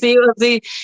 [0.00, 0.16] sí.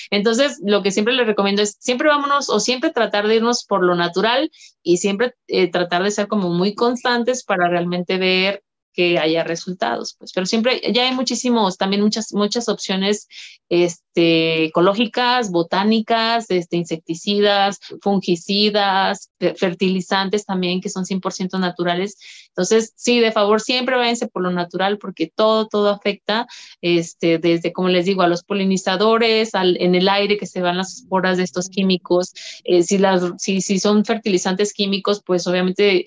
[0.09, 3.83] Entonces, lo que siempre les recomiendo es siempre vámonos o siempre tratar de irnos por
[3.83, 4.51] lo natural
[4.81, 10.15] y siempre eh, tratar de ser como muy constantes para realmente ver que haya resultados,
[10.17, 13.27] pues, pero siempre ya hay muchísimos, también muchas, muchas opciones
[13.67, 22.17] este, ecológicas, botánicas, este, insecticidas, fungicidas, fertilizantes también que son 100% naturales
[22.53, 26.45] entonces, sí, de favor, siempre váyanse por lo natural porque todo, todo afecta,
[26.81, 30.77] este, desde, como les digo, a los polinizadores, al, en el aire que se van
[30.77, 32.31] las esporas de estos químicos.
[32.63, 36.03] Eh, si, las, si, si son fertilizantes químicos, pues obviamente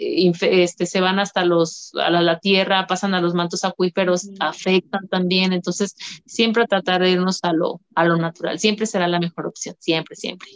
[0.62, 5.52] este, se van hasta los, a la, tierra, pasan a los mantos acuíferos, afectan también.
[5.52, 8.60] Entonces, siempre tratar de irnos a lo, a lo natural.
[8.60, 10.48] Siempre será la mejor opción, siempre, siempre.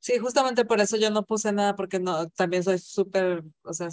[0.00, 3.90] Sí, justamente por eso yo no puse nada, porque no, también soy súper, o sea,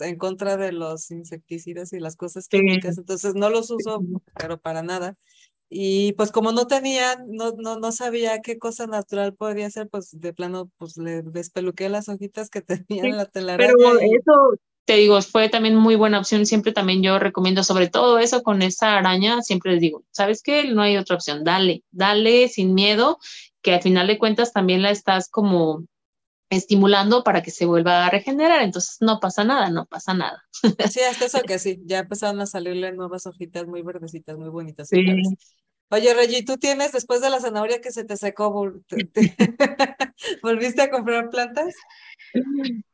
[0.00, 4.00] en contra de los insecticidas y las cosas químicas, entonces no los uso,
[4.38, 5.16] pero para nada.
[5.68, 10.10] Y pues como no tenía, no, no, no sabía qué cosa natural podría ser, pues
[10.12, 13.72] de plano, pues le despeluqué las hojitas que tenía en la telaraña.
[13.76, 16.46] Pero eso, te digo, fue también muy buena opción.
[16.46, 20.72] Siempre también yo recomiendo, sobre todo eso con esa araña, siempre les digo, ¿sabes qué?
[20.72, 23.18] No hay otra opción, dale, dale sin miedo,
[23.60, 25.84] que al final de cuentas también la estás como
[26.50, 28.62] estimulando para que se vuelva a regenerar.
[28.62, 30.42] Entonces no pasa nada, no pasa nada.
[30.90, 34.90] Sí, hasta eso que sí, ya empezaron a salirle nuevas hojitas muy verdecitas, muy bonitas.
[35.88, 38.50] Oye, Reggie, ¿tú tienes después de la zanahoria que se te secó,
[40.42, 41.74] volviste a comprar plantas?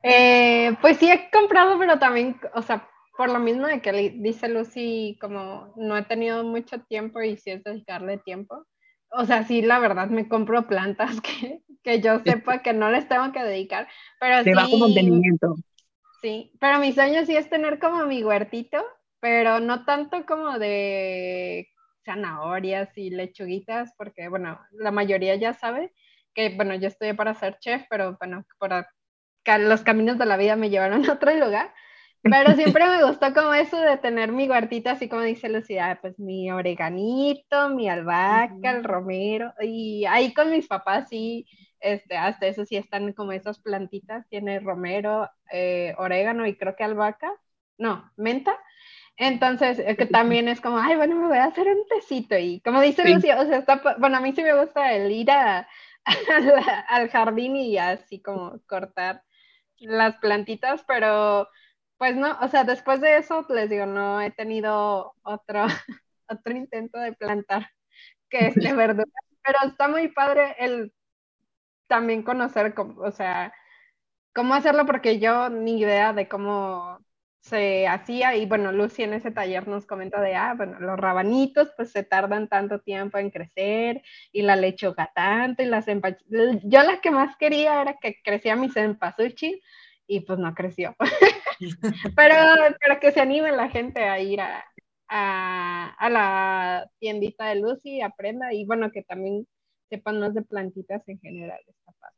[0.03, 4.49] Eh, pues sí he comprado, pero también, o sea, por lo mismo de que dice
[4.49, 8.67] Lucy, como no he tenido mucho tiempo y si es dedicarle tiempo,
[9.11, 13.09] o sea, sí, la verdad, me compro plantas que, que yo sepa que no les
[13.09, 13.89] tengo que dedicar,
[14.21, 15.57] pero de bajo mantenimiento.
[16.21, 18.79] Sí, pero mi sueño sí es tener como mi huertito,
[19.21, 21.69] pero no tanto como de
[22.05, 25.93] zanahorias y lechuguitas, porque bueno, la mayoría ya sabe
[26.35, 28.71] que, bueno, yo estoy para ser chef, pero bueno, por
[29.59, 31.73] los caminos de la vida me llevaron a otro lugar.
[32.25, 36.21] Pero siempre me gustó como eso de tener mi huertita, así como dice Lucía, pues
[36.21, 41.49] mi oreganito, mi albahaca, el romero, y ahí con mis papás sí,
[41.83, 46.85] este, hasta eso sí están como esas plantitas, tiene romero, eh, orégano y creo que
[46.85, 47.33] albahaca,
[47.79, 48.57] no, menta.
[49.17, 52.37] Entonces, eh, que también es como, ay, bueno, me voy a hacer un tecito.
[52.39, 55.31] Y como dice Lucía, o sea, está, bueno, a mí sí me gusta el ir
[55.31, 55.69] a,
[56.89, 59.23] al jardín y así como cortar
[59.79, 61.49] las plantitas, pero
[61.99, 65.67] pues no, o sea, después de eso, les digo, no he tenido otro,
[66.29, 67.71] otro intento de plantar
[68.33, 69.13] que es de verdura,
[69.45, 70.93] pero está muy padre el
[71.93, 73.53] también conocer, o sea,
[74.35, 76.99] cómo hacerlo, porque yo ni idea de cómo
[77.43, 81.71] se hacía y bueno, Lucy en ese taller nos comenta de, ah, bueno, los rabanitos
[81.77, 84.01] pues se tardan tanto tiempo en crecer
[84.33, 85.85] y la lechuga tanto y las
[86.65, 89.61] Yo la que más quería era que crecía mi cempasúchil
[90.07, 90.97] y pues no creció.
[92.17, 92.37] pero,
[92.81, 94.65] pero que se anime la gente a ir a,
[95.09, 99.47] a, la tiendita de Lucy, aprenda y bueno, que también
[99.93, 101.61] sepan más de plantitas en general.
[101.69, 102.17] Esta parte.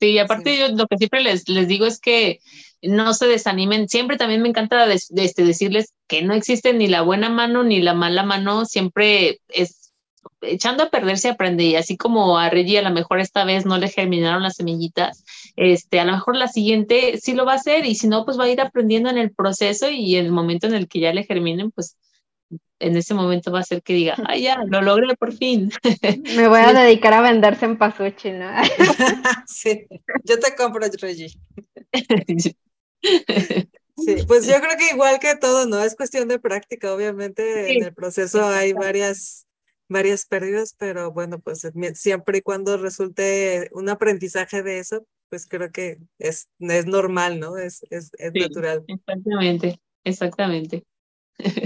[0.00, 2.40] Sí, aparte yo lo que siempre les, les digo es que
[2.82, 3.88] no se desanimen.
[3.88, 7.94] Siempre también me encanta este, decirles que no existe ni la buena mano ni la
[7.94, 8.64] mala mano.
[8.64, 9.84] Siempre es
[10.42, 13.66] echando a perder se aprende y así como a Reggie a lo mejor esta vez
[13.66, 15.24] no le germinaron las semillitas,
[15.56, 18.38] este, a lo mejor la siguiente sí lo va a hacer y si no, pues
[18.38, 21.12] va a ir aprendiendo en el proceso y en el momento en el que ya
[21.12, 21.96] le germinen, pues
[22.78, 25.70] en ese momento va a ser que diga, ay, ya, lo logré por fin.
[26.36, 28.50] Me voy a dedicar a venderse en pasuchi, ¿no?
[29.46, 29.86] sí,
[30.24, 31.32] yo te compro, Reggie.
[33.96, 35.82] Sí, pues yo creo que igual que todo, ¿no?
[35.82, 39.46] Es cuestión de práctica, obviamente en el proceso hay varias
[39.88, 45.70] varias pérdidas, pero bueno, pues siempre y cuando resulte un aprendizaje de eso, pues creo
[45.70, 47.56] que es, es normal, ¿no?
[47.56, 48.84] Es, es, es natural.
[48.88, 50.84] Exactamente, exactamente.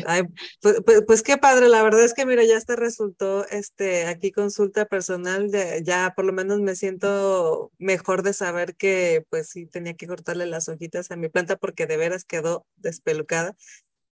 [0.06, 0.22] Ay,
[0.62, 4.32] pues, pues, pues, qué padre, la verdad es que mira, ya hasta resultó este aquí
[4.32, 9.66] consulta personal, de, ya por lo menos me siento mejor de saber que pues sí
[9.66, 13.56] tenía que cortarle las hojitas a mi planta porque de veras quedó despelucada.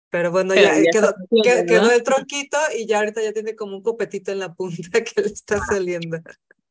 [0.10, 1.16] Pero bueno, ya, quedó,
[1.66, 5.22] quedó, el tronquito y ya ahorita ya tiene como un copetito en la punta que
[5.22, 6.20] le está saliendo.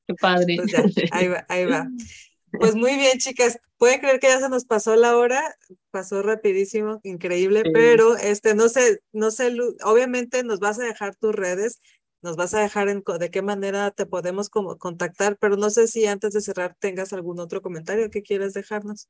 [0.06, 0.56] Qué padre.
[0.56, 0.74] Pues
[1.10, 1.88] ahí va, ahí va.
[2.58, 3.58] Pues muy bien, chicas.
[3.78, 5.42] Pueden creer que ya se nos pasó la hora,
[5.90, 11.34] pasó rapidísimo, increíble, pero este, no sé, no sé, obviamente nos vas a dejar tus
[11.34, 11.80] redes,
[12.22, 15.88] nos vas a dejar en de qué manera te podemos como contactar, pero no sé
[15.88, 19.08] si antes de cerrar tengas algún otro comentario que quieras dejarnos.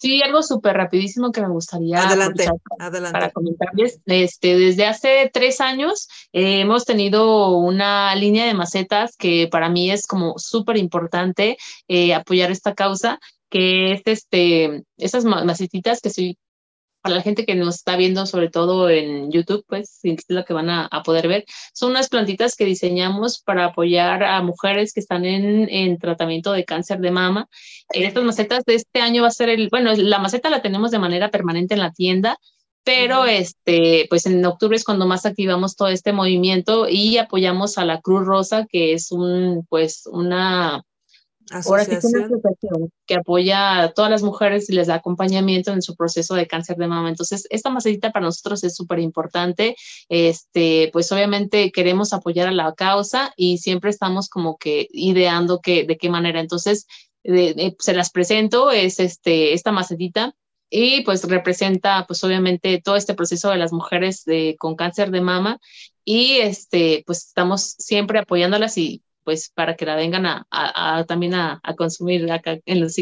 [0.00, 2.48] Sí, algo súper rapidísimo que me gustaría adelante,
[2.78, 3.12] adelante.
[3.12, 4.00] para comentarles.
[4.06, 9.90] Este, desde hace tres años eh, hemos tenido una línea de macetas que para mí
[9.90, 13.20] es como súper importante eh, apoyar esta causa,
[13.50, 16.38] que es este, esas macetitas que soy
[17.02, 20.52] para la gente que nos está viendo, sobre todo en YouTube, pues, es lo que
[20.52, 25.24] van a, poder ver, son unas plantitas que diseñamos para apoyar a mujeres que están
[25.24, 27.48] en, en tratamiento de cáncer de mama.
[27.90, 30.98] estas macetas de este año va a ser el, bueno, la maceta la tenemos de
[30.98, 32.38] manera permanente en la tienda,
[32.84, 37.84] pero este, pues en octubre es cuando más activamos todo este movimiento y apoyamos a
[37.84, 40.82] la Cruz Rosa, que es un, pues, una
[41.50, 42.40] asociación
[43.06, 46.76] que apoya a todas las mujeres y les da acompañamiento en su proceso de cáncer
[46.76, 47.08] de mama.
[47.08, 49.76] Entonces, esta macetita para nosotros es súper importante.
[50.08, 55.84] Este, pues obviamente queremos apoyar a la causa y siempre estamos como que ideando que,
[55.84, 56.40] de qué manera.
[56.40, 56.86] Entonces,
[57.22, 60.34] se las presento, es este, esta macetita
[60.70, 65.20] y pues representa pues obviamente todo este proceso de las mujeres de, con cáncer de
[65.20, 65.60] mama
[66.04, 71.60] y este pues estamos siempre apoyándolas y pues para que la vengan a, también a,
[71.76, 72.98] consumir acá en los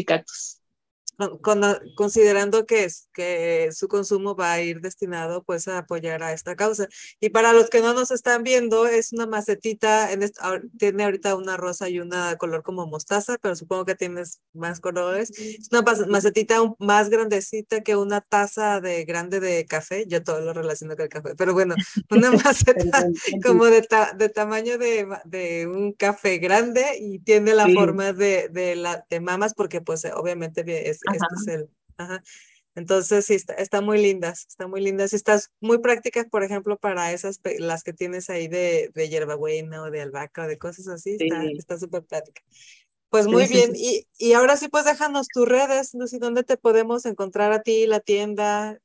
[1.19, 6.33] cactus considerando que, es, que su consumo va a ir destinado pues a apoyar a
[6.33, 6.87] esta causa.
[7.19, 10.29] Y para los que no nos están viendo, es una macetita, en
[10.77, 15.31] tiene ahorita una rosa y una color como mostaza, pero supongo que tienes más colores.
[15.31, 20.53] Es una macetita más grandecita que una taza de grande de café, yo todo lo
[20.53, 21.75] relaciono con el café, pero bueno,
[22.09, 23.07] una maceta
[23.43, 23.87] como de,
[24.17, 29.19] de tamaño de, de, un café grande y tiene la forma de, de, la, de
[29.19, 32.23] mamas porque pues obviamente es este es el, ajá.
[32.75, 35.13] Entonces, sí, está, está, muy lindas, está muy lindas.
[35.13, 39.91] Estás muy prácticas, por ejemplo, para esas, las que tienes ahí de, de hierbabuena o
[39.91, 41.17] de albahaca o de cosas así,
[41.57, 42.41] está súper práctica.
[43.09, 47.05] Pues muy bien, y, y ahora sí, pues déjanos tus redes, Lucy, ¿dónde te podemos
[47.05, 48.79] encontrar a ti, la tienda?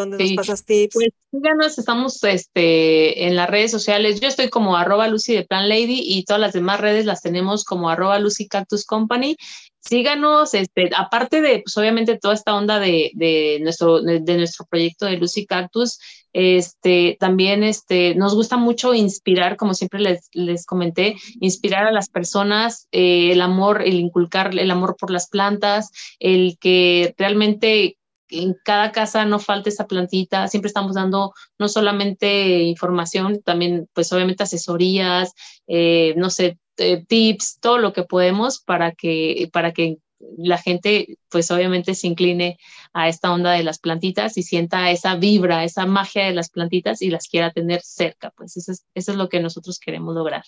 [0.00, 0.94] ¿Dónde nos pasas tips?
[0.94, 4.20] Pues síganos, estamos este, en las redes sociales.
[4.20, 7.64] Yo estoy como arroba Lucy de Plan Lady y todas las demás redes las tenemos
[7.64, 9.36] como arroba Lucy Cactus Company
[9.80, 15.06] síganos, este, aparte de, pues obviamente toda esta onda de, de nuestro, de, nuestro proyecto
[15.06, 15.98] de Lucy Cactus,
[16.32, 22.08] este, también este, nos gusta mucho inspirar, como siempre les, les comenté, inspirar a las
[22.08, 25.90] personas, eh, el amor, el inculcar el amor por las plantas,
[26.20, 27.96] el que realmente
[28.30, 34.12] en cada casa no falte esa plantita, siempre estamos dando no solamente información, también pues
[34.12, 35.32] obviamente asesorías,
[35.66, 39.98] eh, no sé, eh, tips, todo lo que podemos para que, para que
[40.36, 42.58] la gente pues obviamente se incline
[42.92, 47.02] a esta onda de las plantitas y sienta esa vibra, esa magia de las plantitas
[47.02, 50.44] y las quiera tener cerca, pues eso es, eso es lo que nosotros queremos lograr.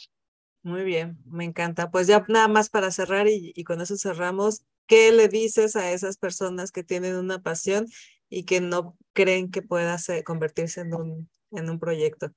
[0.63, 1.91] Muy bien, me encanta.
[1.91, 5.93] Pues ya nada más para cerrar y, y con eso cerramos, ¿qué le dices a
[5.93, 7.87] esas personas que tienen una pasión
[8.29, 12.31] y que no creen que pueda convertirse en un, en un proyecto?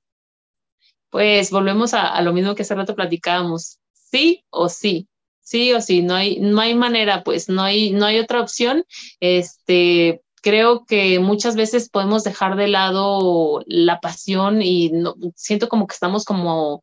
[1.10, 5.08] Pues volvemos a, lo mismo que hace rato platicábamos sí o sí,
[5.40, 8.84] sí o sí, no hay, no hay manera, pues no hay, no hay otra opción.
[9.20, 15.86] Este, creo que muchas veces podemos dejar de lado la pasión y no, siento como
[15.86, 16.82] que estamos como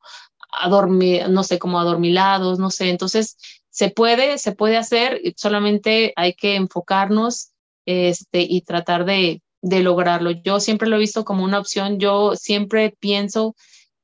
[1.30, 3.38] no sé, como adormilados, no sé, entonces
[3.74, 7.54] se puede, se puede hacer, solamente hay que enfocarnos
[7.88, 10.30] este, y tratar de, de lograrlo.
[10.30, 13.56] Yo siempre lo he visto como una opción, yo siempre pienso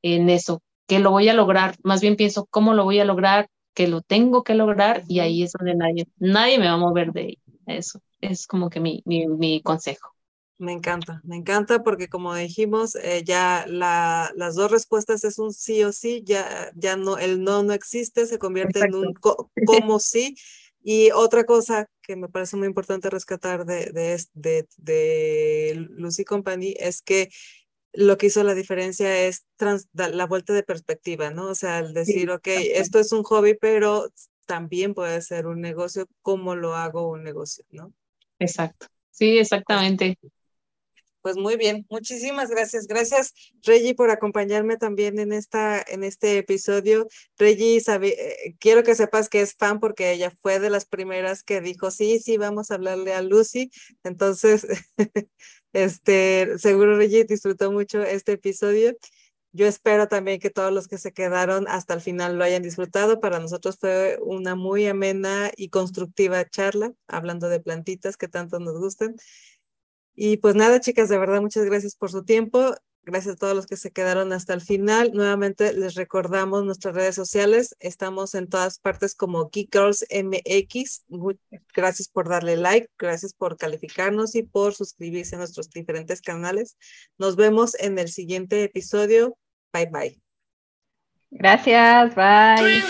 [0.01, 3.47] en eso, que lo voy a lograr, más bien pienso cómo lo voy a lograr,
[3.75, 7.11] que lo tengo que lograr y ahí es donde nadie, nadie me va a mover
[7.11, 7.37] de
[7.67, 8.01] eso.
[8.21, 10.15] Es como que mi, mi, mi consejo.
[10.59, 15.53] Me encanta, me encanta porque como dijimos, eh, ya la, las dos respuestas es un
[15.53, 19.99] sí o sí, ya, ya no, el no no existe, se convierte en un como
[19.99, 20.35] sí.
[20.83, 26.75] Y otra cosa que me parece muy importante rescatar de, de, de, de Lucy Company
[26.77, 27.29] es que
[27.93, 29.45] lo que hizo la diferencia es
[29.93, 31.47] la vuelta de perspectiva, ¿no?
[31.47, 34.09] O sea, el decir, ok, esto es un hobby, pero
[34.45, 37.93] también puede ser un negocio, ¿cómo lo hago un negocio, no?
[38.39, 38.87] Exacto.
[39.09, 40.17] Sí, exactamente.
[41.21, 42.87] Pues muy bien, muchísimas gracias.
[42.87, 43.33] Gracias,
[43.63, 47.07] Reggie, por acompañarme también en, esta, en este episodio.
[47.37, 48.15] Reggie, sabe,
[48.47, 51.91] eh, quiero que sepas que es fan porque ella fue de las primeras que dijo,
[51.91, 53.69] sí, sí, vamos a hablarle a Lucy.
[54.03, 54.65] Entonces,
[55.73, 58.95] este, seguro Reggie disfrutó mucho este episodio.
[59.51, 63.19] Yo espero también que todos los que se quedaron hasta el final lo hayan disfrutado.
[63.19, 68.77] Para nosotros fue una muy amena y constructiva charla, hablando de plantitas que tanto nos
[68.79, 69.15] gustan.
[70.21, 72.75] Y pues nada, chicas, de verdad, muchas gracias por su tiempo.
[73.03, 75.11] Gracias a todos los que se quedaron hasta el final.
[75.13, 77.73] Nuevamente les recordamos nuestras redes sociales.
[77.79, 81.05] Estamos en todas partes como Geek Girls MX.
[81.73, 86.75] Gracias por darle like, gracias por calificarnos y por suscribirse a nuestros diferentes canales.
[87.17, 89.37] Nos vemos en el siguiente episodio.
[89.71, 90.21] Bye bye.
[91.31, 92.83] Gracias, bye.